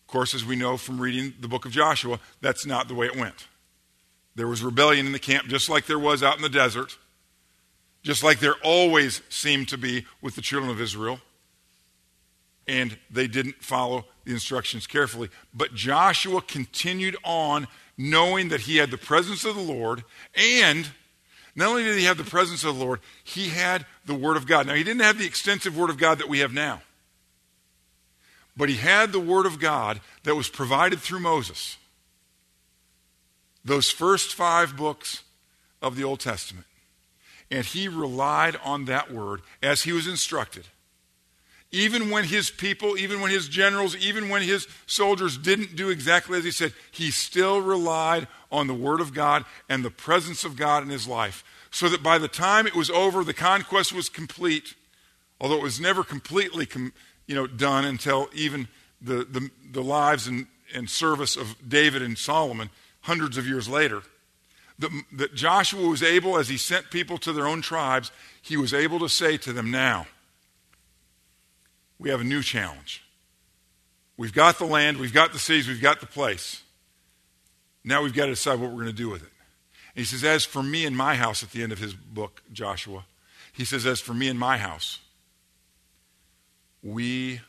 Of 0.00 0.06
course, 0.08 0.34
as 0.34 0.44
we 0.44 0.56
know 0.56 0.76
from 0.76 1.00
reading 1.00 1.34
the 1.40 1.48
book 1.48 1.64
of 1.64 1.70
Joshua, 1.70 2.18
that's 2.40 2.66
not 2.66 2.88
the 2.88 2.94
way 2.94 3.06
it 3.06 3.16
went. 3.16 3.46
There 4.40 4.48
was 4.48 4.62
rebellion 4.62 5.04
in 5.04 5.12
the 5.12 5.18
camp, 5.18 5.48
just 5.48 5.68
like 5.68 5.84
there 5.84 5.98
was 5.98 6.22
out 6.22 6.36
in 6.36 6.40
the 6.40 6.48
desert, 6.48 6.96
just 8.02 8.24
like 8.24 8.40
there 8.40 8.54
always 8.64 9.20
seemed 9.28 9.68
to 9.68 9.76
be 9.76 10.06
with 10.22 10.34
the 10.34 10.40
children 10.40 10.70
of 10.70 10.80
Israel. 10.80 11.20
And 12.66 12.96
they 13.10 13.26
didn't 13.26 13.62
follow 13.62 14.06
the 14.24 14.32
instructions 14.32 14.86
carefully. 14.86 15.28
But 15.52 15.74
Joshua 15.74 16.40
continued 16.40 17.18
on 17.22 17.68
knowing 17.98 18.48
that 18.48 18.62
he 18.62 18.78
had 18.78 18.90
the 18.90 18.96
presence 18.96 19.44
of 19.44 19.56
the 19.56 19.60
Lord, 19.60 20.04
and 20.34 20.88
not 21.54 21.68
only 21.68 21.84
did 21.84 21.98
he 21.98 22.06
have 22.06 22.16
the 22.16 22.24
presence 22.24 22.64
of 22.64 22.78
the 22.78 22.82
Lord, 22.82 23.00
he 23.22 23.50
had 23.50 23.84
the 24.06 24.14
Word 24.14 24.38
of 24.38 24.46
God. 24.46 24.66
Now, 24.66 24.72
he 24.72 24.84
didn't 24.84 25.02
have 25.02 25.18
the 25.18 25.26
extensive 25.26 25.76
Word 25.76 25.90
of 25.90 25.98
God 25.98 26.16
that 26.16 26.30
we 26.30 26.38
have 26.38 26.54
now, 26.54 26.80
but 28.56 28.70
he 28.70 28.76
had 28.76 29.12
the 29.12 29.20
Word 29.20 29.44
of 29.44 29.60
God 29.60 30.00
that 30.22 30.34
was 30.34 30.48
provided 30.48 30.98
through 30.98 31.20
Moses. 31.20 31.76
Those 33.64 33.90
first 33.90 34.34
five 34.34 34.76
books 34.76 35.22
of 35.82 35.96
the 35.96 36.04
Old 36.04 36.20
Testament. 36.20 36.66
And 37.50 37.64
he 37.64 37.88
relied 37.88 38.56
on 38.64 38.84
that 38.84 39.12
Word 39.12 39.42
as 39.62 39.82
he 39.82 39.92
was 39.92 40.06
instructed. 40.06 40.66
Even 41.72 42.10
when 42.10 42.24
his 42.24 42.50
people, 42.50 42.96
even 42.98 43.20
when 43.20 43.30
his 43.30 43.48
generals, 43.48 43.94
even 43.96 44.28
when 44.28 44.42
his 44.42 44.66
soldiers 44.86 45.38
didn't 45.38 45.76
do 45.76 45.88
exactly 45.88 46.38
as 46.38 46.44
he 46.44 46.50
said, 46.50 46.72
he 46.90 47.10
still 47.10 47.60
relied 47.60 48.26
on 48.50 48.66
the 48.66 48.74
Word 48.74 49.00
of 49.00 49.14
God 49.14 49.44
and 49.68 49.84
the 49.84 49.90
presence 49.90 50.44
of 50.44 50.56
God 50.56 50.82
in 50.82 50.88
his 50.88 51.06
life. 51.06 51.44
So 51.70 51.88
that 51.88 52.02
by 52.02 52.18
the 52.18 52.28
time 52.28 52.66
it 52.66 52.74
was 52.74 52.90
over, 52.90 53.22
the 53.22 53.34
conquest 53.34 53.92
was 53.92 54.08
complete, 54.08 54.74
although 55.40 55.58
it 55.58 55.62
was 55.62 55.80
never 55.80 56.02
completely 56.02 56.66
com, 56.66 56.92
you 57.28 57.36
know, 57.36 57.46
done 57.46 57.84
until 57.84 58.28
even 58.34 58.66
the, 59.00 59.24
the, 59.24 59.48
the 59.70 59.82
lives 59.82 60.26
and, 60.26 60.48
and 60.74 60.90
service 60.90 61.36
of 61.36 61.56
David 61.68 62.02
and 62.02 62.18
Solomon 62.18 62.70
hundreds 63.02 63.36
of 63.36 63.46
years 63.46 63.68
later. 63.68 64.02
That, 64.78 64.90
that 65.12 65.34
Joshua 65.34 65.86
was 65.86 66.02
able, 66.02 66.38
as 66.38 66.48
he 66.48 66.56
sent 66.56 66.90
people 66.90 67.18
to 67.18 67.32
their 67.32 67.46
own 67.46 67.60
tribes, 67.60 68.10
he 68.40 68.56
was 68.56 68.72
able 68.72 68.98
to 69.00 69.08
say 69.08 69.36
to 69.38 69.52
them, 69.52 69.70
Now, 69.70 70.06
we 71.98 72.08
have 72.08 72.20
a 72.20 72.24
new 72.24 72.42
challenge. 72.42 73.02
We've 74.16 74.32
got 74.32 74.58
the 74.58 74.64
land, 74.64 74.98
we've 74.98 75.12
got 75.12 75.32
the 75.32 75.38
cities, 75.38 75.68
we've 75.68 75.82
got 75.82 76.00
the 76.00 76.06
place. 76.06 76.62
Now 77.84 78.02
we've 78.02 78.14
got 78.14 78.26
to 78.26 78.32
decide 78.32 78.60
what 78.60 78.70
we're 78.70 78.82
going 78.82 78.86
to 78.86 78.92
do 78.92 79.08
with 79.08 79.22
it. 79.22 79.30
And 79.94 80.00
he 80.00 80.04
says, 80.04 80.24
As 80.24 80.44
for 80.44 80.62
me 80.62 80.84
and 80.84 80.96
my 80.96 81.14
house, 81.14 81.42
at 81.42 81.50
the 81.50 81.62
end 81.62 81.72
of 81.72 81.78
his 81.78 81.94
book, 81.94 82.42
Joshua, 82.52 83.04
he 83.52 83.64
says, 83.64 83.86
As 83.86 84.00
for 84.00 84.14
me 84.14 84.28
and 84.28 84.38
my 84.38 84.58
house, 84.58 84.98
we 86.82 87.40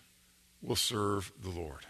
will 0.61 0.75
serve 0.75 1.31
the 1.41 1.49
Lord. 1.49 1.85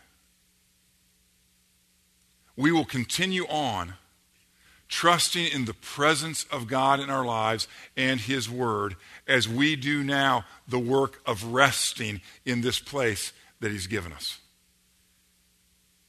We 2.55 2.71
will 2.71 2.85
continue 2.85 3.45
on 3.47 3.93
trusting 4.87 5.47
in 5.47 5.65
the 5.65 5.73
presence 5.73 6.45
of 6.51 6.67
God 6.67 6.99
in 6.99 7.09
our 7.09 7.25
lives 7.25 7.67
and 7.95 8.19
His 8.19 8.49
Word 8.49 8.95
as 9.27 9.47
we 9.47 9.75
do 9.75 10.03
now 10.03 10.45
the 10.67 10.79
work 10.79 11.21
of 11.25 11.45
resting 11.45 12.21
in 12.45 12.61
this 12.61 12.79
place 12.79 13.31
that 13.61 13.71
He's 13.71 13.87
given 13.87 14.11
us. 14.11 14.39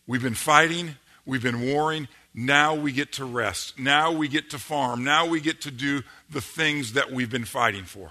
We've 0.06 0.22
been 0.22 0.34
fighting, 0.34 0.96
we've 1.24 1.42
been 1.42 1.62
warring. 1.62 2.08
Now 2.34 2.74
we 2.74 2.92
get 2.92 3.12
to 3.14 3.26
rest. 3.26 3.78
Now 3.78 4.10
we 4.10 4.26
get 4.26 4.50
to 4.50 4.58
farm. 4.58 5.04
Now 5.04 5.26
we 5.26 5.40
get 5.40 5.60
to 5.62 5.70
do 5.70 6.02
the 6.30 6.40
things 6.40 6.94
that 6.94 7.12
we've 7.12 7.30
been 7.30 7.44
fighting 7.44 7.84
for. 7.84 8.10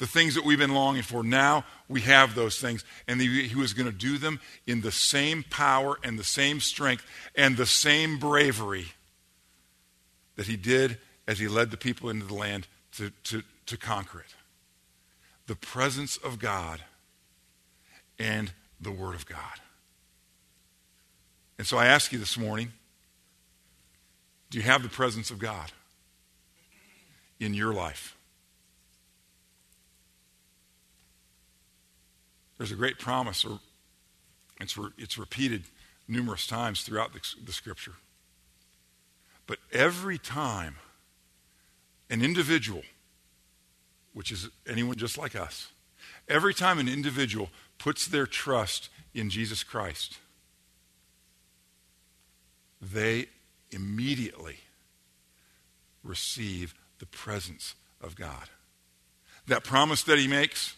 The 0.00 0.06
things 0.06 0.34
that 0.34 0.44
we've 0.44 0.58
been 0.58 0.74
longing 0.74 1.02
for. 1.02 1.22
Now 1.22 1.64
we 1.86 2.00
have 2.00 2.34
those 2.34 2.58
things. 2.58 2.84
And 3.06 3.20
He 3.20 3.54
was 3.54 3.74
going 3.74 3.86
to 3.86 3.96
do 3.96 4.16
them 4.18 4.40
in 4.66 4.80
the 4.80 4.90
same 4.90 5.44
power 5.48 5.98
and 6.02 6.18
the 6.18 6.24
same 6.24 6.58
strength 6.58 7.04
and 7.36 7.56
the 7.56 7.66
same 7.66 8.18
bravery 8.18 8.86
that 10.36 10.46
he 10.46 10.56
did 10.56 10.96
as 11.28 11.38
he 11.38 11.48
led 11.48 11.70
the 11.70 11.76
people 11.76 12.08
into 12.08 12.24
the 12.24 12.32
land 12.32 12.66
to, 12.92 13.10
to, 13.24 13.42
to 13.66 13.76
conquer 13.76 14.20
it. 14.20 14.34
The 15.48 15.54
presence 15.54 16.16
of 16.16 16.38
God 16.38 16.80
and 18.18 18.50
the 18.80 18.90
Word 18.90 19.14
of 19.14 19.26
God. 19.26 19.60
And 21.58 21.66
so 21.66 21.76
I 21.76 21.86
ask 21.88 22.10
you 22.10 22.18
this 22.18 22.38
morning 22.38 22.72
do 24.48 24.56
you 24.56 24.64
have 24.64 24.82
the 24.82 24.88
presence 24.88 25.30
of 25.30 25.38
God 25.38 25.70
in 27.38 27.52
your 27.52 27.74
life? 27.74 28.16
There's 32.60 32.72
a 32.72 32.76
great 32.76 32.98
promise, 32.98 33.42
or 33.42 33.58
it's, 34.60 34.76
re, 34.76 34.90
it's 34.98 35.16
repeated 35.16 35.62
numerous 36.06 36.46
times 36.46 36.82
throughout 36.82 37.14
the, 37.14 37.20
the 37.42 37.52
scripture. 37.52 37.94
But 39.46 39.60
every 39.72 40.18
time 40.18 40.76
an 42.10 42.20
individual, 42.20 42.82
which 44.12 44.30
is 44.30 44.50
anyone 44.68 44.96
just 44.96 45.16
like 45.16 45.34
us, 45.34 45.68
every 46.28 46.52
time 46.52 46.78
an 46.78 46.86
individual 46.86 47.48
puts 47.78 48.06
their 48.06 48.26
trust 48.26 48.90
in 49.14 49.30
Jesus 49.30 49.64
Christ, 49.64 50.18
they 52.78 53.28
immediately 53.70 54.58
receive 56.04 56.74
the 56.98 57.06
presence 57.06 57.74
of 58.02 58.16
God. 58.16 58.50
That 59.46 59.64
promise 59.64 60.02
that 60.02 60.18
he 60.18 60.28
makes, 60.28 60.76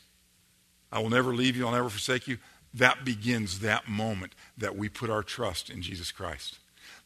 I 0.92 1.00
will 1.00 1.10
never 1.10 1.34
leave 1.34 1.56
you, 1.56 1.66
I'll 1.66 1.72
never 1.72 1.88
forsake 1.88 2.28
you, 2.28 2.38
that 2.74 3.04
begins 3.04 3.60
that 3.60 3.88
moment 3.88 4.34
that 4.58 4.76
we 4.76 4.88
put 4.88 5.10
our 5.10 5.22
trust 5.22 5.70
in 5.70 5.82
Jesus 5.82 6.12
Christ. 6.12 6.58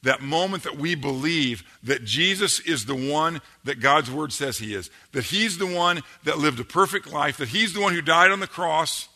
That 0.03 0.20
moment 0.20 0.64
that 0.64 0.77
we 0.77 0.94
believe 0.94 1.64
that 1.83 2.05
Jesus 2.05 2.61
is 2.61 2.85
the 2.85 2.94
one 2.94 3.40
that 3.64 3.81
God's 3.81 4.11
word 4.11 4.33
says 4.33 4.59
he 4.59 4.75
is, 4.75 4.90
that 5.12 5.25
he's 5.25 5.59
the 5.59 5.66
one 5.66 6.03
that 6.25 6.38
lived 6.38 6.61
a 6.61 6.64
perfect 6.64 7.11
life, 7.12 7.38
that 7.38 7.49
he's 7.49 7.72
the 7.72 7.81
one 7.81 7.94
who 7.94 8.03
died 8.03 8.31
on 8.31 8.40
the 8.40 8.46
cross 8.46 9.09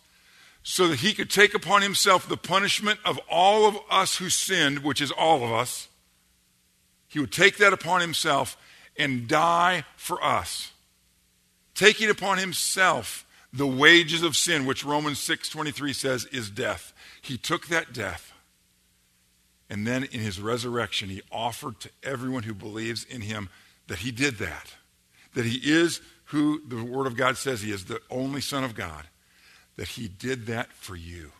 so 0.62 0.88
that 0.88 1.00
he 1.00 1.12
could 1.12 1.30
take 1.30 1.54
upon 1.54 1.82
himself 1.82 2.28
the 2.28 2.36
punishment 2.36 2.98
of 3.04 3.18
all 3.30 3.66
of 3.66 3.78
us 3.90 4.16
who 4.16 4.28
sinned, 4.28 4.80
which 4.80 5.00
is 5.00 5.10
all 5.10 5.44
of 5.44 5.52
us. 5.52 5.88
He 7.08 7.18
would 7.18 7.32
take 7.32 7.56
that 7.58 7.72
upon 7.72 8.00
himself 8.00 8.56
and 8.96 9.26
die 9.26 9.84
for 9.96 10.22
us, 10.22 10.72
taking 11.74 12.10
upon 12.10 12.38
himself 12.38 13.24
the 13.52 13.66
wages 13.66 14.22
of 14.22 14.36
sin, 14.36 14.64
which 14.64 14.84
Romans 14.84 15.18
6:23 15.18 15.92
says 15.92 16.24
is 16.26 16.50
death. 16.50 16.92
He 17.20 17.36
took 17.36 17.66
that 17.66 17.92
death. 17.92 18.32
And 19.68 19.86
then 19.86 20.04
in 20.04 20.20
his 20.20 20.40
resurrection, 20.40 21.08
he 21.08 21.22
offered 21.30 21.78
to 21.80 21.90
everyone 22.02 22.42
who 22.42 22.54
believes 22.54 23.04
in 23.04 23.20
him 23.20 23.48
that 23.86 23.98
he 23.98 24.10
did 24.10 24.38
that. 24.38 24.74
That 25.34 25.46
he 25.46 25.58
is 25.58 26.00
who 26.26 26.60
the 26.66 26.82
Word 26.82 27.06
of 27.06 27.16
God 27.16 27.36
says 27.36 27.62
he 27.62 27.70
is, 27.70 27.84
the 27.84 28.02
only 28.10 28.40
Son 28.40 28.64
of 28.64 28.74
God. 28.74 29.06
That 29.76 29.88
he 29.88 30.08
did 30.08 30.46
that 30.46 30.72
for 30.72 30.96
you 30.96 31.32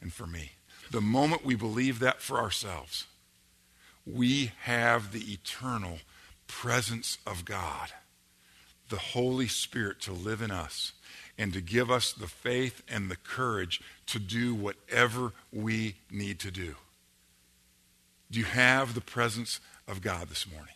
and 0.00 0.12
for 0.12 0.26
me. 0.26 0.52
The 0.90 1.00
moment 1.02 1.44
we 1.44 1.54
believe 1.54 1.98
that 1.98 2.22
for 2.22 2.38
ourselves, 2.38 3.06
we 4.06 4.52
have 4.62 5.12
the 5.12 5.32
eternal 5.32 5.98
presence 6.46 7.18
of 7.26 7.44
God, 7.44 7.90
the 8.88 8.96
Holy 8.96 9.48
Spirit 9.48 10.00
to 10.02 10.12
live 10.12 10.40
in 10.42 10.50
us 10.50 10.92
and 11.38 11.52
to 11.52 11.60
give 11.60 11.90
us 11.90 12.12
the 12.12 12.26
faith 12.26 12.82
and 12.88 13.10
the 13.10 13.16
courage 13.16 13.80
to 14.06 14.18
do 14.18 14.54
whatever 14.54 15.32
we 15.52 15.96
need 16.10 16.38
to 16.40 16.50
do. 16.50 16.74
Do 18.30 18.38
you 18.38 18.46
have 18.46 18.94
the 18.94 19.00
presence 19.00 19.60
of 19.86 20.02
God 20.02 20.28
this 20.28 20.46
morning? 20.50 20.74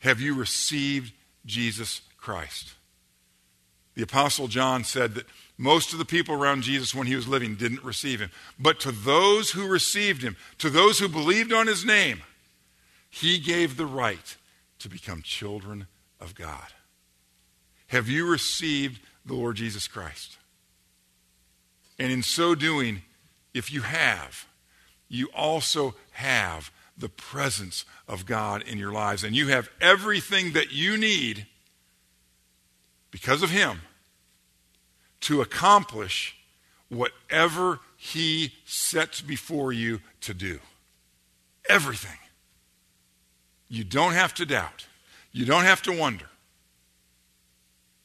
Have 0.00 0.20
you 0.20 0.34
received 0.34 1.12
Jesus 1.46 2.02
Christ? 2.16 2.74
The 3.94 4.02
Apostle 4.02 4.48
John 4.48 4.84
said 4.84 5.14
that 5.14 5.26
most 5.58 5.92
of 5.92 5.98
the 5.98 6.04
people 6.04 6.34
around 6.34 6.62
Jesus 6.62 6.94
when 6.94 7.06
he 7.06 7.14
was 7.14 7.28
living 7.28 7.54
didn't 7.54 7.84
receive 7.84 8.20
him. 8.20 8.30
But 8.58 8.80
to 8.80 8.92
those 8.92 9.50
who 9.50 9.68
received 9.68 10.22
him, 10.22 10.36
to 10.58 10.70
those 10.70 10.98
who 10.98 11.08
believed 11.08 11.52
on 11.52 11.66
his 11.66 11.84
name, 11.84 12.22
he 13.10 13.38
gave 13.38 13.76
the 13.76 13.86
right 13.86 14.36
to 14.78 14.88
become 14.88 15.22
children 15.22 15.86
of 16.20 16.34
God. 16.34 16.72
Have 17.88 18.08
you 18.08 18.26
received 18.26 19.00
the 19.24 19.34
Lord 19.34 19.56
Jesus 19.56 19.88
Christ? 19.88 20.36
And 21.98 22.10
in 22.10 22.22
so 22.22 22.54
doing, 22.54 23.02
if 23.54 23.72
you 23.72 23.82
have, 23.82 24.46
you 25.08 25.28
also 25.34 25.94
have 26.12 26.70
the 26.96 27.08
presence 27.08 27.84
of 28.08 28.26
God 28.26 28.62
in 28.62 28.78
your 28.78 28.92
lives. 28.92 29.24
And 29.24 29.34
you 29.34 29.48
have 29.48 29.70
everything 29.80 30.52
that 30.52 30.72
you 30.72 30.96
need 30.96 31.46
because 33.10 33.42
of 33.42 33.50
Him 33.50 33.80
to 35.20 35.40
accomplish 35.40 36.36
whatever 36.88 37.80
He 37.96 38.52
sets 38.64 39.20
before 39.20 39.72
you 39.72 40.00
to 40.22 40.34
do. 40.34 40.60
Everything. 41.68 42.18
You 43.68 43.84
don't 43.84 44.12
have 44.12 44.34
to 44.34 44.46
doubt. 44.46 44.86
You 45.30 45.46
don't 45.46 45.64
have 45.64 45.82
to 45.82 45.92
wonder. 45.92 46.26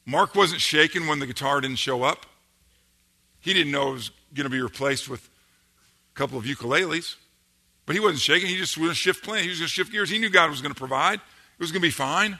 Mark 0.08 0.34
wasn't 0.34 0.62
shaken 0.62 1.06
when 1.06 1.18
the 1.18 1.26
guitar 1.26 1.60
didn't 1.60 1.76
show 1.76 2.02
up. 2.02 2.24
He 3.40 3.52
didn't 3.52 3.70
know 3.70 3.90
it 3.90 3.92
was 3.92 4.10
going 4.32 4.44
to 4.44 4.50
be 4.50 4.62
replaced 4.62 5.06
with 5.06 5.28
a 6.14 6.18
couple 6.18 6.38
of 6.38 6.46
ukuleles. 6.46 7.16
But 7.84 7.94
he 7.94 8.00
wasn't 8.00 8.20
shaken. 8.20 8.48
He 8.48 8.56
just 8.56 8.78
was 8.78 8.84
going 8.84 8.90
to 8.92 8.96
shift 8.96 9.22
plans. 9.22 9.42
He 9.42 9.50
was 9.50 9.58
going 9.58 9.68
to 9.68 9.72
shift 9.72 9.92
gears. 9.92 10.08
He 10.08 10.18
knew 10.18 10.30
God 10.30 10.48
was 10.48 10.62
going 10.62 10.72
to 10.72 10.78
provide. 10.78 11.16
It 11.18 11.60
was 11.60 11.72
going 11.72 11.82
to 11.82 11.86
be 11.86 11.90
fine. 11.90 12.38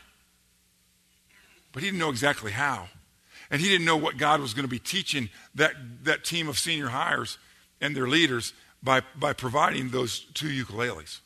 But 1.73 1.83
he 1.83 1.89
didn't 1.89 2.01
know 2.01 2.09
exactly 2.09 2.53
how. 2.53 2.89
And 3.51 3.61
he 3.61 3.69
didn't 3.69 3.85
know 3.85 3.99
what 3.99 4.17
God 4.17 4.41
was 4.41 4.55
going 4.55 4.65
to 4.65 4.71
be 4.71 4.79
teaching 4.79 5.29
that, 5.55 5.75
that 6.05 6.25
team 6.25 6.49
of 6.49 6.59
senior 6.59 6.89
hires 6.89 7.37
and 7.83 7.95
their 7.95 8.09
leaders 8.09 8.55
by, 8.83 9.03
by 9.15 9.35
providing 9.35 9.91
those 9.91 10.21
two 10.33 10.49
ukuleles. 10.49 11.21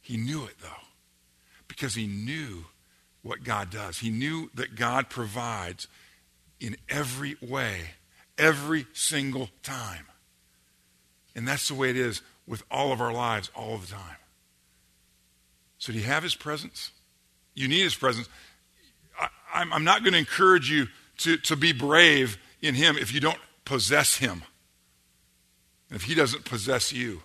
He 0.00 0.16
knew 0.16 0.44
it, 0.44 0.54
though, 0.62 0.68
because 1.66 1.96
he 1.96 2.06
knew 2.06 2.66
what 3.24 3.42
God 3.42 3.70
does. 3.70 3.98
He 3.98 4.10
knew 4.10 4.50
that 4.54 4.76
God 4.76 5.08
provides 5.08 5.88
in 6.60 6.76
every 6.88 7.36
way, 7.40 7.80
every 8.38 8.86
single 8.92 9.48
time. 9.62 10.06
And 11.34 11.48
that's 11.48 11.66
the 11.66 11.74
way 11.74 11.90
it 11.90 11.96
is 11.96 12.22
with 12.46 12.62
all 12.70 12.92
of 12.92 13.00
our 13.00 13.12
lives 13.12 13.50
all 13.56 13.78
the 13.78 13.86
time. 13.86 14.16
So, 15.78 15.92
do 15.92 15.98
you 15.98 16.04
have 16.04 16.22
His 16.22 16.34
presence? 16.34 16.92
You 17.54 17.66
need 17.66 17.82
His 17.82 17.94
presence. 17.94 18.28
I, 19.52 19.62
am 19.62 19.84
not 19.84 20.02
going 20.02 20.12
to 20.12 20.18
encourage 20.18 20.70
you 20.70 20.86
to, 21.18 21.36
to 21.38 21.56
be 21.56 21.72
brave 21.72 22.38
in 22.60 22.74
Him 22.74 22.96
if 22.96 23.12
you 23.12 23.20
don't 23.20 23.38
possess 23.64 24.18
Him, 24.18 24.42
and 25.88 25.96
if 25.96 26.02
He 26.02 26.14
doesn't 26.14 26.44
possess 26.44 26.92
you. 26.92 27.22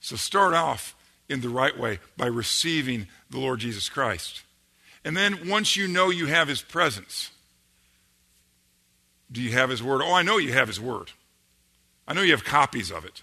So, 0.00 0.16
start 0.16 0.54
off 0.54 0.96
in 1.28 1.40
the 1.40 1.48
right 1.48 1.78
way 1.78 1.98
by 2.16 2.26
receiving 2.26 3.06
the 3.30 3.38
Lord 3.38 3.60
Jesus 3.60 3.88
Christ. 3.88 4.42
And 5.04 5.16
then 5.16 5.48
once 5.48 5.76
you 5.76 5.86
know 5.86 6.10
you 6.10 6.26
have 6.26 6.48
his 6.48 6.62
presence, 6.62 7.30
do 9.30 9.40
you 9.42 9.52
have 9.52 9.70
his 9.70 9.82
word? 9.82 10.02
Oh, 10.02 10.12
I 10.12 10.22
know 10.22 10.38
you 10.38 10.52
have 10.52 10.68
his 10.68 10.80
word. 10.80 11.12
I 12.06 12.14
know 12.14 12.22
you 12.22 12.32
have 12.32 12.44
copies 12.44 12.90
of 12.90 13.04
it. 13.04 13.22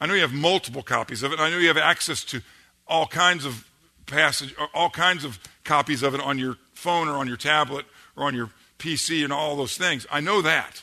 I 0.00 0.06
know 0.06 0.14
you 0.14 0.22
have 0.22 0.32
multiple 0.32 0.82
copies 0.82 1.22
of 1.22 1.32
it. 1.32 1.40
I 1.40 1.50
know 1.50 1.58
you 1.58 1.68
have 1.68 1.78
access 1.78 2.24
to 2.24 2.42
all 2.86 3.06
kinds 3.06 3.44
of 3.44 3.66
passage, 4.06 4.54
all 4.74 4.90
kinds 4.90 5.24
of 5.24 5.38
copies 5.64 6.02
of 6.02 6.14
it 6.14 6.20
on 6.20 6.38
your 6.38 6.56
phone 6.74 7.08
or 7.08 7.16
on 7.16 7.26
your 7.26 7.36
tablet 7.36 7.86
or 8.16 8.24
on 8.24 8.34
your 8.34 8.50
PC 8.78 9.24
and 9.24 9.32
all 9.32 9.56
those 9.56 9.76
things. 9.76 10.06
I 10.10 10.20
know 10.20 10.42
that. 10.42 10.82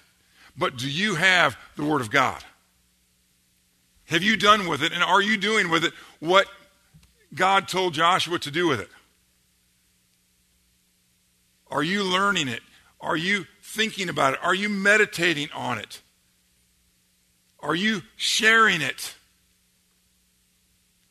But 0.58 0.78
do 0.78 0.90
you 0.90 1.16
have 1.16 1.58
the 1.76 1.86
Word 1.86 2.02
of 2.02 2.10
God? 2.10 2.44
Have 4.06 4.24
you 4.24 4.36
done 4.36 4.68
with 4.68 4.84
it? 4.84 4.92
And 4.92 5.04
are 5.04 5.22
you 5.22 5.38
doing 5.38 5.70
with 5.70 5.86
it 5.86 5.94
what 6.22 6.48
God 7.34 7.68
told 7.68 7.96
Joshua 7.96 8.40
to 8.40 8.52
do 8.52 8.68
with 8.68 8.80
it? 8.80 8.90
Are 11.70 11.84
you 11.84 12.04
learning 12.04 12.48
it? 12.48 12.62
Are 13.02 13.18
you 13.18 13.46
thinking 13.62 14.08
about 14.08 14.34
it? 14.34 14.40
Are 14.44 14.54
you 14.54 14.70
meditating 14.70 15.50
on 15.54 15.80
it? 15.80 16.02
Are 17.60 17.76
you 17.76 18.04
sharing 18.16 18.82
it? 18.82 19.16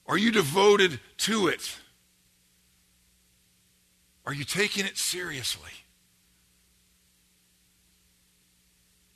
Are 0.06 0.16
you 0.16 0.30
devoted 0.30 1.00
to 1.18 1.48
it? 1.48 1.76
Are 4.24 4.34
you 4.34 4.44
taking 4.44 4.84
it 4.86 4.96
seriously? 4.96 5.70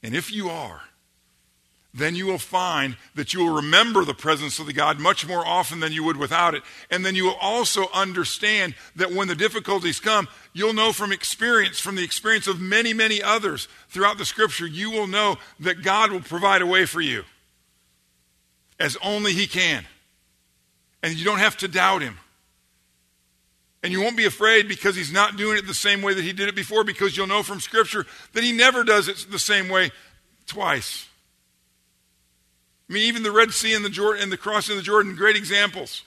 And 0.03 0.15
if 0.15 0.33
you 0.33 0.49
are, 0.49 0.83
then 1.95 2.17
you 2.17 2.27
will 2.27 2.39
find 2.39 2.97
that 3.15 3.33
you 3.33 3.41
will 3.41 3.55
remember 3.55 4.05
the 4.05 4.15
presence 4.15 4.59
of 4.59 4.67
the 4.67 4.73
God 4.73 4.99
much 4.99 5.27
more 5.29 5.47
often 5.47 5.79
than 5.79 5.93
you 5.93 6.03
would 6.03 6.17
without 6.17 6.55
it. 6.55 6.65
And 6.91 7.07
then 7.07 7.15
you 7.15 7.25
will 7.25 7.37
also 7.41 7.87
understand 7.95 8.75
that 8.97 9.13
when 9.13 9.29
the 9.29 9.37
difficulties 9.37 10.01
come, 10.01 10.27
you'll 10.53 10.73
know 10.73 10.93
from 10.93 11.13
experience, 11.13 11.79
from 11.79 11.95
the 11.95 12.03
experience 12.03 12.49
of 12.49 12.61
many, 12.61 12.93
many 12.93 13.23
others 13.23 13.69
throughout 13.89 14.19
the 14.19 14.25
scripture, 14.25 14.67
you 14.67 14.91
will 14.91 15.07
know 15.07 15.37
that 15.61 15.83
God 15.83 16.11
will 16.11 16.21
provide 16.21 16.63
a 16.63 16.67
way 16.67 16.85
for 16.85 17.01
you 17.01 17.23
as 18.81 18.97
only 19.01 19.33
He 19.33 19.47
can. 19.47 19.85
And 21.01 21.15
you 21.15 21.25
don't 21.25 21.39
have 21.39 21.57
to 21.59 21.69
doubt 21.69 22.03
Him. 22.03 22.19
And 23.85 23.93
you 23.93 24.01
won't 24.01 24.17
be 24.17 24.25
afraid 24.25 24.67
because 24.67 24.97
He's 24.97 25.13
not 25.13 25.37
doing 25.37 25.59
it 25.59 25.67
the 25.67 25.75
same 25.75 26.03
way 26.03 26.13
that 26.15 26.25
He 26.25 26.33
did 26.33 26.49
it 26.49 26.57
before, 26.57 26.83
because 26.83 27.17
you'll 27.17 27.29
know 27.29 27.45
from 27.45 27.61
Scripture 27.61 28.05
that 28.33 28.43
He 28.43 28.51
never 28.51 28.83
does 28.83 29.07
it 29.07 29.27
the 29.31 29.39
same 29.39 29.69
way 29.69 29.93
twice. 30.47 31.07
I 32.89 32.93
mean, 32.93 33.03
even 33.05 33.23
the 33.23 33.33
Red 33.33 33.53
Sea 33.53 33.75
and 33.75 33.85
the, 33.85 33.91
Jordan, 33.91 34.23
and 34.23 34.33
the 34.33 34.37
crossing 34.37 34.73
of 34.73 34.77
the 34.77 34.83
Jordan, 34.83 35.17
great 35.17 35.37
examples. 35.37 36.03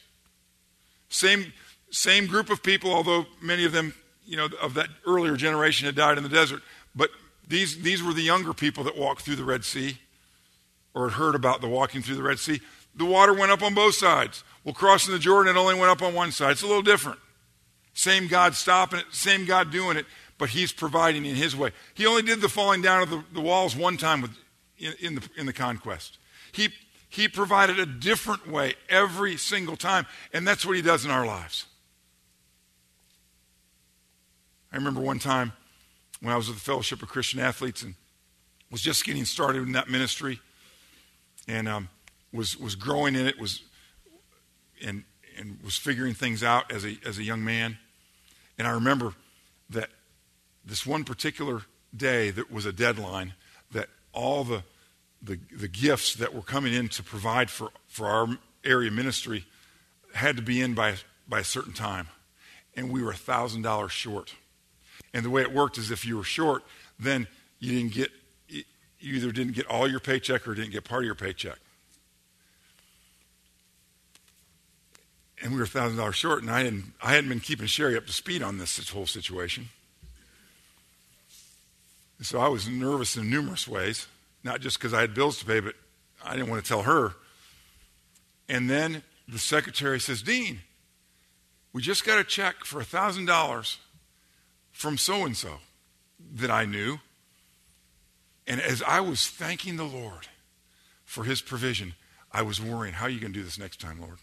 Same, 1.10 1.54
same 1.90 2.28
group 2.28 2.50
of 2.50 2.62
people, 2.62 2.94
although 2.94 3.26
many 3.42 3.66
of 3.66 3.72
them, 3.72 3.94
you 4.26 4.38
know, 4.38 4.48
of 4.62 4.76
that 4.76 4.90
earlier 5.06 5.36
generation 5.36 5.86
had 5.86 5.96
died 5.96 6.18
in 6.18 6.24
the 6.24 6.30
desert. 6.30 6.62
But 6.96 7.10
these, 7.48 7.82
these 7.82 8.04
were 8.04 8.14
the 8.14 8.22
younger 8.22 8.54
people 8.54 8.84
that 8.84 8.98
walked 8.98 9.22
through 9.22 9.38
the 9.38 9.44
Red 9.44 9.64
Sea 9.64 9.98
or 10.94 11.10
had 11.10 11.18
heard 11.18 11.36
about 11.36 11.62
the 11.62 11.68
walking 11.68 12.02
through 12.02 12.16
the 12.16 12.24
Red 12.24 12.40
Sea. 12.40 12.60
the 12.96 13.06
water 13.06 13.34
went 13.34 13.52
up 13.52 13.62
on 13.62 13.74
both 13.74 13.96
sides. 13.96 14.44
Well, 14.64 14.74
crossing 14.74 15.14
the 15.14 15.20
Jordan, 15.20 15.56
it 15.56 15.60
only 15.60 15.76
went 15.76 15.92
up 15.92 16.02
on 16.02 16.14
one 16.14 16.32
side. 16.32 16.52
It's 16.52 16.64
a 16.64 16.68
little 16.68 16.82
different. 16.82 17.20
Same 17.94 18.28
God 18.28 18.54
stopping 18.54 19.00
it, 19.00 19.06
same 19.12 19.46
God 19.46 19.72
doing 19.72 19.98
it, 19.98 20.06
but 20.38 20.50
He's 20.50 20.72
providing 20.72 21.26
in 21.26 21.36
His 21.36 21.56
way. 21.56 21.72
He 21.94 22.06
only 22.06 22.22
did 22.22 22.42
the 22.42 22.50
falling 22.50 22.82
down 22.82 23.02
of 23.02 23.10
the, 23.10 23.24
the 23.34 23.42
walls 23.42 23.76
one 23.76 23.98
time 23.98 24.22
with, 24.22 24.32
in, 24.78 24.94
in, 25.00 25.16
the, 25.16 25.30
in 25.38 25.46
the 25.46 25.54
conquest. 25.54 26.18
He, 26.58 26.70
he 27.08 27.28
provided 27.28 27.80
a 27.80 27.86
different 27.86 28.50
way 28.50 28.74
every 28.90 29.38
single 29.38 29.78
time, 29.78 30.08
and 30.34 30.46
that's 30.48 30.66
what 30.66 30.76
He 30.76 30.82
does 30.82 31.06
in 31.06 31.12
our 31.12 31.26
lives. 31.26 31.66
I 34.74 34.76
remember 34.76 35.00
one 35.00 35.20
time 35.20 35.54
when 36.20 36.34
I 36.34 36.36
was 36.36 36.48
with 36.48 36.58
the 36.58 36.64
Fellowship 36.64 37.04
of 37.04 37.10
Christian 37.10 37.40
Athletes 37.40 37.84
and 37.84 37.94
was 38.72 38.82
just 38.82 39.06
getting 39.06 39.24
started 39.24 39.62
in 39.64 39.72
that 39.74 39.88
ministry 39.88 40.40
and 41.48 41.70
um, 41.70 41.90
was, 42.34 42.58
was 42.58 42.76
growing 42.76 43.14
in 43.16 43.28
it, 43.28 43.40
was, 43.40 43.62
and, 44.84 45.04
and 45.38 45.60
was 45.64 45.78
figuring 45.78 46.16
things 46.16 46.44
out 46.44 46.72
as 46.72 46.84
a, 46.86 46.98
as 47.06 47.20
a 47.20 47.24
young 47.24 47.46
man. 47.46 47.78
And 48.58 48.68
I 48.68 48.72
remember 48.72 49.14
that 49.70 49.90
this 50.66 50.88
one 50.88 51.04
particular 51.04 51.62
day 51.96 52.32
that 52.32 52.52
was 52.52 52.66
a 52.66 52.74
deadline 52.74 53.36
that 53.72 53.90
all 54.12 54.44
the, 54.44 54.64
the, 55.22 55.40
the 55.56 55.68
gifts 55.68 56.16
that 56.16 56.34
were 56.34 56.42
coming 56.42 56.74
in 56.74 56.90
to 56.90 57.04
provide 57.04 57.50
for, 57.50 57.70
for 57.88 58.08
our 58.08 58.28
area 58.64 58.92
ministry 58.92 59.46
had 60.14 60.36
to 60.38 60.42
be 60.42 60.62
in 60.62 60.74
by, 60.74 60.96
by 61.28 61.40
a 61.40 61.44
certain 61.44 61.74
time. 61.74 62.08
And 62.76 62.92
we 62.92 63.02
were 63.02 63.14
$1,000 63.14 63.90
short. 63.90 64.34
And 65.14 65.26
the 65.26 65.30
way 65.30 65.42
it 65.42 65.54
worked 65.54 65.78
is 65.78 65.92
if 65.92 66.06
you 66.06 66.18
were 66.18 66.24
short, 66.24 66.64
then 67.00 67.28
you 67.60 67.72
didn't 67.72 67.94
get 67.94 68.12
you 69.00 69.16
either 69.16 69.32
didn't 69.32 69.54
get 69.54 69.68
all 69.68 69.88
your 69.88 70.00
paycheck 70.00 70.48
or 70.48 70.56
didn't 70.56 70.72
get 70.72 70.84
part 70.84 71.04
of 71.04 71.06
your 71.06 71.16
paycheck. 71.16 71.60
And 75.42 75.52
we 75.52 75.60
were 75.60 75.68
thousand 75.68 75.98
dollars 75.98 76.16
short, 76.16 76.42
and 76.42 76.50
I 76.50 76.64
hadn't 76.64 76.94
I 77.02 77.14
hadn't 77.14 77.30
been 77.30 77.40
keeping 77.40 77.68
Sherry 77.68 77.96
up 77.96 78.08
to 78.08 78.14
speed 78.14 78.42
on 78.42 78.58
this, 78.58 78.78
this 78.78 78.90
whole 78.90 79.06
situation. 79.06 79.70
And 82.18 82.26
so 82.26 82.40
I 82.40 82.48
was 82.48 82.68
nervous 82.68 83.16
in 83.16 83.30
numerous 83.30 83.68
ways, 83.68 84.08
not 84.44 84.62
just 84.62 84.78
because 84.78 84.94
I 84.94 85.02
had 85.02 85.14
bills 85.14 85.40
to 85.40 85.46
pay, 85.46 85.60
but 85.60 85.76
I 86.24 86.36
didn't 86.36 86.50
want 86.50 86.64
to 86.64 86.68
tell 86.68 86.84
her. 86.84 87.14
And 88.50 88.70
then 88.70 89.04
the 89.28 89.40
secretary 89.40 90.00
says, 90.00 90.22
Dean, 90.22 90.62
we 91.74 91.82
just 91.82 92.06
got 92.06 92.20
a 92.20 92.24
check 92.24 92.64
for 92.64 92.82
$1,000 92.82 93.78
from 94.72 94.98
so 94.98 95.26
and 95.26 95.36
so 95.36 95.58
that 96.36 96.50
I 96.50 96.66
knew. 96.66 97.00
And 98.48 98.62
as 98.62 98.82
I 98.82 99.02
was 99.02 99.28
thanking 99.28 99.76
the 99.76 99.84
Lord 99.84 100.28
for 101.04 101.24
his 101.24 101.42
provision, 101.42 101.94
I 102.32 102.42
was 102.42 102.62
worrying, 102.62 102.94
how 102.94 103.06
are 103.06 103.10
you 103.10 103.20
going 103.20 103.34
to 103.34 103.40
do 103.40 103.44
this 103.44 103.60
next 103.60 103.82
time, 103.82 104.00
Lord? 104.00 104.18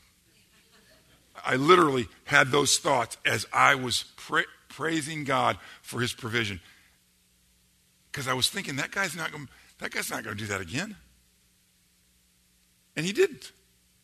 I 1.45 1.57
literally 1.57 2.09
had 2.25 2.51
those 2.51 2.79
thoughts 2.79 3.19
as 3.27 3.47
I 3.53 3.75
was 3.75 4.05
pra- 4.17 4.45
praising 4.69 5.25
God 5.25 5.59
for 5.83 6.01
his 6.01 6.13
provision. 6.13 6.61
Because 8.11 8.29
I 8.29 8.35
was 8.35 8.49
thinking, 8.49 8.77
that 8.77 8.93
guy's 8.93 9.17
not 9.17 9.33
going 9.33 9.49
that 9.79 9.91
guy's 9.91 10.11
not 10.11 10.25
going 10.25 10.37
to 10.37 10.43
do 10.43 10.49
that 10.49 10.61
again. 10.61 10.97
And 12.97 13.05
he 13.05 13.13
didn't. 13.13 13.53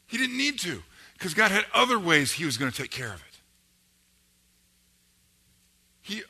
He 0.07 0.19
didn't 0.19 0.37
need 0.37 0.59
to, 0.61 0.83
because 1.15 1.35
God 1.35 1.53
had 1.53 1.65
other 1.73 1.99
ways 1.99 2.33
he 2.33 2.45
was 2.45 2.57
going 2.57 2.73
to 2.73 2.77
take 2.77 2.91
care 2.91 3.13
of 3.13 3.21
it. 3.21 3.41
He 6.03 6.23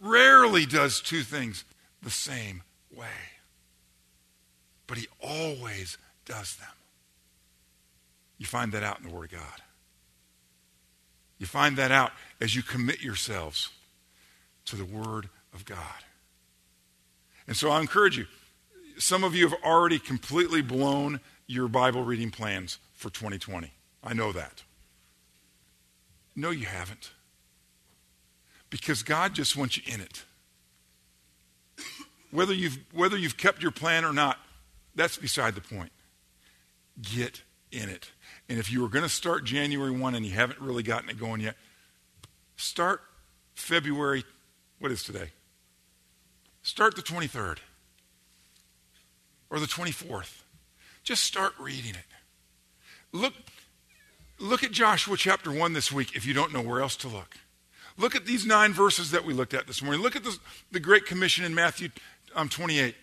rarely 0.00 0.66
does 0.66 1.00
two 1.00 1.22
things 1.22 1.64
the 2.02 2.10
same 2.10 2.62
way, 2.94 3.06
but 4.86 4.96
he 4.98 5.08
always 5.20 5.98
does 6.24 6.54
them. 6.56 6.68
You 8.38 8.46
find 8.46 8.70
that 8.72 8.84
out 8.84 9.00
in 9.00 9.08
the 9.08 9.14
Word 9.14 9.32
of 9.32 9.38
God. 9.38 9.62
You 11.38 11.46
find 11.46 11.76
that 11.78 11.90
out 11.90 12.12
as 12.40 12.54
you 12.54 12.62
commit 12.62 13.02
yourselves 13.02 13.70
to 14.66 14.76
the 14.76 14.84
Word 14.84 15.28
of 15.52 15.64
God. 15.64 16.04
And 17.48 17.56
so 17.56 17.70
I 17.70 17.80
encourage 17.80 18.16
you. 18.16 18.26
Some 18.98 19.24
of 19.24 19.34
you 19.34 19.48
have 19.48 19.58
already 19.62 19.98
completely 19.98 20.62
blown 20.62 21.20
your 21.46 21.68
Bible 21.68 22.04
reading 22.04 22.30
plans 22.30 22.78
for 22.94 23.10
2020. 23.10 23.72
I 24.02 24.14
know 24.14 24.32
that. 24.32 24.62
No, 26.34 26.50
you 26.50 26.66
haven't 26.66 27.10
because 28.70 29.02
God 29.02 29.34
just 29.34 29.56
wants 29.56 29.76
you 29.76 29.82
in 29.92 30.00
it. 30.00 30.24
Whether 32.30 32.52
you've, 32.52 32.78
whether 32.92 33.16
you've 33.16 33.36
kept 33.36 33.62
your 33.62 33.70
plan 33.70 34.04
or 34.04 34.12
not, 34.12 34.38
that's 34.94 35.16
beside 35.16 35.54
the 35.54 35.60
point. 35.60 35.92
Get 37.00 37.42
in 37.70 37.88
it. 37.88 38.10
And 38.48 38.58
if 38.58 38.70
you 38.70 38.82
were 38.82 38.88
going 38.88 39.04
to 39.04 39.08
start 39.08 39.44
January 39.44 39.90
1 39.90 40.14
and 40.14 40.26
you 40.26 40.32
haven't 40.32 40.60
really 40.60 40.82
gotten 40.82 41.08
it 41.08 41.18
going 41.18 41.40
yet, 41.40 41.56
start 42.56 43.02
February, 43.54 44.24
what 44.78 44.90
is 44.90 45.02
today? 45.02 45.30
Start 46.62 46.96
the 46.96 47.02
23rd 47.02 47.58
or 49.50 49.58
the 49.60 49.66
24th. 49.66 50.42
Just 51.02 51.24
start 51.24 51.52
reading 51.58 51.92
it. 51.92 52.06
Look, 53.12 53.34
look 54.38 54.64
at 54.64 54.72
Joshua 54.72 55.16
chapter 55.16 55.52
1 55.52 55.72
this 55.72 55.92
week 55.92 56.16
if 56.16 56.26
you 56.26 56.34
don't 56.34 56.52
know 56.52 56.62
where 56.62 56.80
else 56.80 56.96
to 56.96 57.08
look. 57.08 57.36
Look 57.98 58.14
at 58.14 58.26
these 58.26 58.44
nine 58.44 58.72
verses 58.72 59.10
that 59.12 59.24
we 59.24 59.32
looked 59.32 59.54
at 59.54 59.66
this 59.66 59.82
morning. 59.82 60.02
Look 60.02 60.16
at 60.16 60.24
the, 60.24 60.36
the 60.70 60.80
Great 60.80 61.06
Commission 61.06 61.44
in 61.44 61.54
Matthew 61.54 61.88
um, 62.34 62.48
28. 62.48 62.94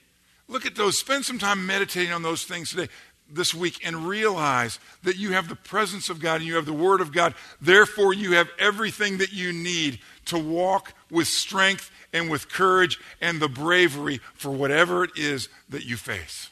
Look 0.48 0.66
at 0.66 0.76
those. 0.76 0.98
Spend 0.98 1.26
some 1.26 1.40
time 1.40 1.66
meditating 1.66 2.12
on 2.14 2.22
those 2.22 2.44
things 2.44 2.70
today, 2.70 2.90
this 3.30 3.54
week, 3.54 3.80
and 3.86 4.08
realize 4.08 4.80
that 5.04 5.18
you 5.18 5.32
have 5.32 5.50
the 5.50 5.56
presence 5.56 6.10
of 6.10 6.20
God 6.20 6.36
and 6.36 6.46
you 6.46 6.56
have 6.56 6.66
the 6.66 6.74
Word 6.74 7.02
of 7.02 7.12
God. 7.12 7.34
Therefore, 7.60 8.14
you 8.14 8.34
have 8.34 8.50
everything 8.60 9.18
that 9.18 9.34
you 9.34 9.52
need 9.52 10.00
to 10.26 10.38
walk 10.38 10.94
with 11.10 11.28
strength 11.28 11.92
and 12.12 12.30
with 12.30 12.50
courage 12.50 13.00
and 13.22 13.40
the 13.40 13.50
bravery 13.50 14.20
for 14.34 14.52
whatever 14.52 15.04
it 15.04 15.12
is 15.16 15.50
that 15.70 15.86
you 15.86 15.98
face. 15.98 16.50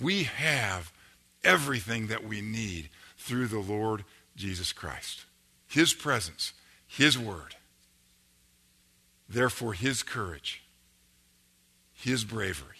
We 0.00 0.24
have 0.24 0.92
everything 1.44 2.06
that 2.06 2.26
we 2.26 2.40
need 2.40 2.88
through 3.18 3.48
the 3.48 3.58
Lord 3.58 4.04
Jesus 4.36 4.72
Christ. 4.72 5.24
His 5.66 5.94
presence, 5.94 6.52
His 6.86 7.18
word. 7.18 7.56
Therefore, 9.28 9.72
His 9.72 10.02
courage, 10.02 10.62
His 11.92 12.24
bravery 12.24 12.76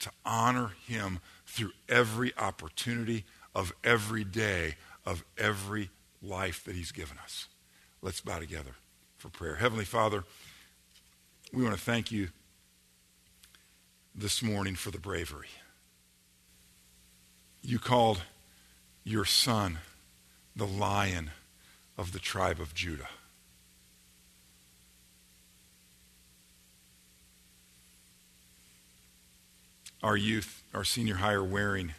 to 0.00 0.10
honor 0.24 0.72
Him 0.86 1.20
through 1.46 1.72
every 1.88 2.32
opportunity 2.36 3.24
of 3.54 3.72
every 3.82 4.24
day 4.24 4.76
of 5.04 5.24
every 5.36 5.90
life 6.22 6.64
that 6.64 6.76
He's 6.76 6.92
given 6.92 7.18
us. 7.18 7.48
Let's 8.00 8.20
bow 8.20 8.38
together 8.38 8.76
for 9.16 9.28
prayer. 9.28 9.56
Heavenly 9.56 9.84
Father, 9.84 10.22
we 11.52 11.64
want 11.64 11.74
to 11.74 11.80
thank 11.80 12.12
you 12.12 12.28
this 14.14 14.40
morning 14.42 14.76
for 14.76 14.90
the 14.90 14.98
bravery. 14.98 15.48
You 17.60 17.80
called 17.80 18.22
your 19.02 19.24
son 19.24 19.78
the 20.54 20.66
lion 20.66 21.32
of 21.96 22.12
the 22.12 22.20
tribe 22.20 22.60
of 22.60 22.72
Judah. 22.72 23.08
Our 30.02 30.16
youth, 30.16 30.62
our 30.72 30.84
senior 30.84 31.16
high, 31.16 31.32
are 31.32 31.42
wearing 31.42 31.94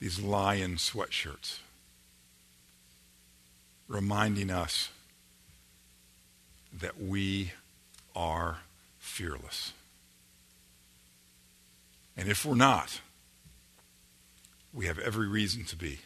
these 0.00 0.18
lion 0.20 0.76
sweatshirts, 0.76 1.58
reminding 3.86 4.50
us 4.50 4.88
that 6.80 7.00
we 7.00 7.52
are 8.14 8.58
fearless. 8.98 9.72
And 12.16 12.28
if 12.28 12.44
we're 12.44 12.54
not, 12.54 13.00
we 14.72 14.86
have 14.86 14.98
every 14.98 15.26
reason 15.26 15.64
to 15.64 15.76
be, 15.76 16.00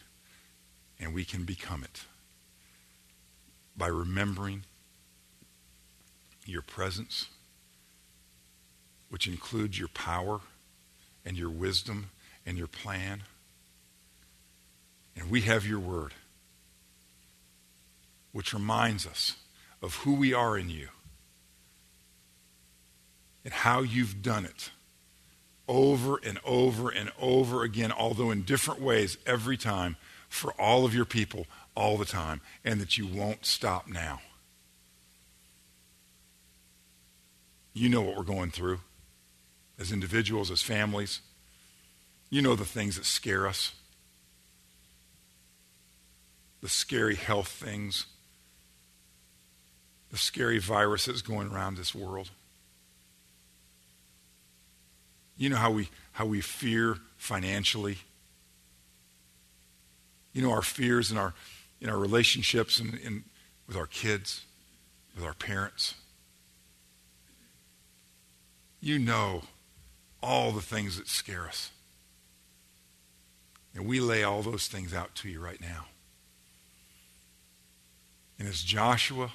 and 0.99 1.13
we 1.13 1.23
can 1.23 1.43
become 1.43 1.83
it 1.83 2.03
by 3.77 3.87
remembering 3.87 4.63
your 6.45 6.61
presence, 6.61 7.27
which 9.09 9.27
includes 9.27 9.77
your 9.77 9.89
power 9.89 10.41
and 11.25 11.37
your 11.37 11.49
wisdom 11.49 12.09
and 12.45 12.57
your 12.57 12.67
plan. 12.67 13.23
And 15.15 15.29
we 15.29 15.41
have 15.41 15.65
your 15.65 15.79
word, 15.79 16.13
which 18.31 18.53
reminds 18.53 19.05
us 19.05 19.35
of 19.87 19.95
who 19.95 20.13
we 20.13 20.33
are 20.33 20.57
in 20.57 20.69
you 20.69 20.89
and 23.45 23.53
how 23.53 23.79
you've 23.79 24.21
done 24.21 24.43
it 24.43 24.69
over 25.65 26.17
and 26.17 26.37
over 26.43 26.89
and 26.89 27.09
over 27.17 27.63
again, 27.63 27.89
although 27.93 28.29
in 28.29 28.41
different 28.41 28.81
ways 28.81 29.17
every 29.25 29.55
time 29.55 29.95
for 30.27 30.51
all 30.59 30.83
of 30.83 30.93
your 30.93 31.05
people 31.05 31.47
all 31.73 31.97
the 31.97 32.03
time 32.03 32.41
and 32.65 32.81
that 32.81 32.97
you 32.97 33.07
won't 33.07 33.45
stop 33.45 33.87
now. 33.87 34.19
You 37.73 37.87
know 37.87 38.01
what 38.01 38.17
we're 38.17 38.23
going 38.23 38.51
through 38.51 38.81
as 39.79 39.93
individuals, 39.93 40.51
as 40.51 40.61
families. 40.61 41.21
You 42.29 42.41
know 42.41 42.57
the 42.57 42.65
things 42.65 42.97
that 42.97 43.05
scare 43.05 43.47
us. 43.47 43.71
the 46.61 46.67
scary 46.67 47.15
health 47.15 47.47
things, 47.47 48.07
the 50.11 50.17
scary 50.17 50.59
viruses 50.59 51.21
going 51.21 51.49
around 51.51 51.77
this 51.77 51.93
world. 51.93 52.29
You 55.37 55.49
know 55.49 55.57
how 55.57 55.71
we, 55.71 55.89
how 56.13 56.25
we 56.25 56.41
fear 56.41 56.97
financially. 57.17 57.97
You 60.33 60.41
know 60.41 60.51
our 60.51 60.61
fears 60.61 61.11
in 61.11 61.17
our, 61.17 61.33
in 61.81 61.89
our 61.89 61.97
relationships 61.97 62.79
and 62.79 62.95
in, 62.95 63.23
with 63.67 63.77
our 63.77 63.85
kids, 63.85 64.43
with 65.15 65.23
our 65.23 65.33
parents. 65.33 65.95
You 68.79 68.97
know 68.99 69.43
all 70.23 70.51
the 70.51 70.61
things 70.61 70.97
that 70.97 71.07
scare 71.07 71.47
us. 71.47 71.71
And 73.75 73.85
we 73.85 73.99
lay 73.99 74.23
all 74.23 74.41
those 74.41 74.67
things 74.67 74.93
out 74.93 75.13
to 75.15 75.29
you 75.29 75.39
right 75.39 75.61
now. 75.61 75.85
And 78.39 78.47
as 78.47 78.61
Joshua 78.61 79.31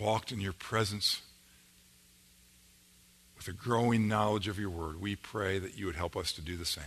walked 0.00 0.32
in 0.32 0.40
your 0.40 0.52
presence 0.52 1.22
with 3.36 3.48
a 3.48 3.52
growing 3.52 4.08
knowledge 4.08 4.48
of 4.48 4.58
your 4.58 4.70
word, 4.70 5.00
we 5.00 5.16
pray 5.16 5.58
that 5.58 5.78
you 5.78 5.86
would 5.86 5.96
help 5.96 6.16
us 6.16 6.32
to 6.32 6.42
do 6.42 6.56
the 6.56 6.64
same. 6.64 6.84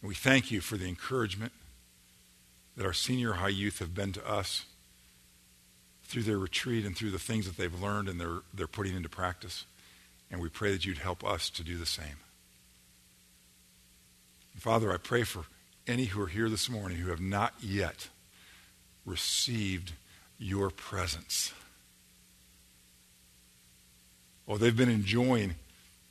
And 0.00 0.08
we 0.08 0.14
thank 0.14 0.50
you 0.50 0.60
for 0.60 0.76
the 0.76 0.88
encouragement 0.88 1.52
that 2.76 2.86
our 2.86 2.92
senior 2.92 3.34
high 3.34 3.48
youth 3.48 3.78
have 3.78 3.94
been 3.94 4.12
to 4.12 4.28
us 4.28 4.64
through 6.04 6.22
their 6.22 6.38
retreat 6.38 6.84
and 6.84 6.96
through 6.96 7.10
the 7.10 7.18
things 7.18 7.46
that 7.46 7.56
they've 7.56 7.80
learned 7.80 8.08
and 8.08 8.20
they're, 8.20 8.40
they're 8.52 8.66
putting 8.66 8.94
into 8.94 9.08
practice. 9.08 9.64
And 10.30 10.40
we 10.40 10.48
pray 10.48 10.72
that 10.72 10.84
you'd 10.84 10.98
help 10.98 11.24
us 11.24 11.50
to 11.50 11.62
do 11.62 11.76
the 11.76 11.86
same. 11.86 12.16
Father, 14.56 14.92
I 14.92 14.96
pray 14.96 15.24
for 15.24 15.44
any 15.86 16.04
who 16.04 16.22
are 16.22 16.28
here 16.28 16.48
this 16.48 16.70
morning 16.70 16.98
who 16.98 17.10
have 17.10 17.20
not 17.20 17.54
yet 17.60 18.08
received 19.04 19.92
your 20.42 20.70
presence. 20.70 21.52
Oh, 24.48 24.58
they've 24.58 24.76
been 24.76 24.88
enjoying 24.88 25.54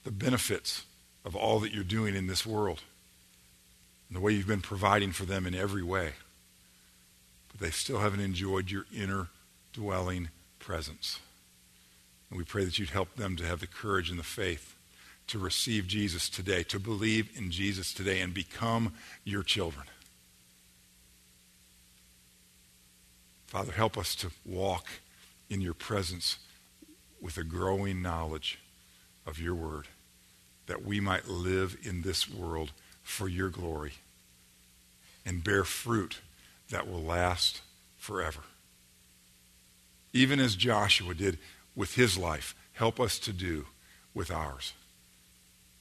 the 0.04 0.12
benefits 0.12 0.86
of 1.26 1.36
all 1.36 1.60
that 1.60 1.74
you're 1.74 1.84
doing 1.84 2.16
in 2.16 2.28
this 2.28 2.46
world 2.46 2.82
and 4.08 4.16
the 4.16 4.22
way 4.22 4.32
you've 4.32 4.48
been 4.48 4.62
providing 4.62 5.12
for 5.12 5.26
them 5.26 5.46
in 5.46 5.54
every 5.54 5.84
way. 5.84 6.14
But 7.52 7.62
they 7.62 7.72
still 7.72 8.00
haven't 8.00 8.22
enjoyed 8.22 8.72
your 8.72 8.86
inner 8.96 9.28
dwelling 9.74 10.30
presence. 10.60 11.20
And 12.30 12.38
we 12.38 12.46
pray 12.46 12.64
that 12.64 12.80
you'd 12.80 12.90
help 12.90 13.16
them 13.16 13.36
to 13.36 13.46
have 13.46 13.60
the 13.60 13.68
courage 13.68 14.10
and 14.10 14.18
the 14.18 14.24
faith 14.24 14.76
to 15.28 15.40
receive 15.40 15.88
Jesus 15.88 16.30
today, 16.30 16.64
to 16.64 16.80
believe 16.80 17.30
in 17.38 17.52
Jesus 17.52 17.94
today, 17.94 18.22
and 18.22 18.34
become 18.34 18.94
your 19.24 19.44
children. 19.44 19.86
Father, 23.52 23.74
help 23.74 23.98
us 23.98 24.16
to 24.16 24.32
walk 24.46 24.88
in 25.50 25.60
your 25.60 25.74
presence 25.74 26.38
with 27.20 27.38
a 27.38 27.44
growing 27.44 28.02
knowledge 28.02 28.58
of 29.28 29.40
your 29.40 29.54
word, 29.54 29.90
that 30.68 30.86
we 30.86 31.02
might 31.02 31.28
live 31.28 31.76
in 31.84 32.02
this 32.02 32.30
world 32.30 32.72
for 33.04 33.28
your 33.28 33.50
glory 33.50 33.92
and 35.26 35.44
bear 35.44 35.66
fruit 35.66 36.22
that 36.70 36.90
will 36.90 37.04
last 37.04 37.60
forever. 37.98 38.40
Even 40.14 40.40
as 40.40 40.56
Joshua 40.56 41.14
did 41.14 41.38
with 41.76 41.96
his 41.96 42.18
life, 42.18 42.56
help 42.72 43.02
us 43.02 43.20
to 43.20 43.34
do 43.34 43.66
with 44.14 44.32
ours. 44.32 44.72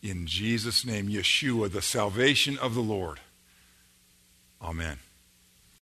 In 0.02 0.26
Jesus' 0.26 0.84
name, 0.84 1.08
Yeshua, 1.08 1.70
the 1.70 1.82
salvation 1.82 2.58
of 2.58 2.74
the 2.74 2.80
Lord. 2.80 3.20
Amen. 4.60 4.98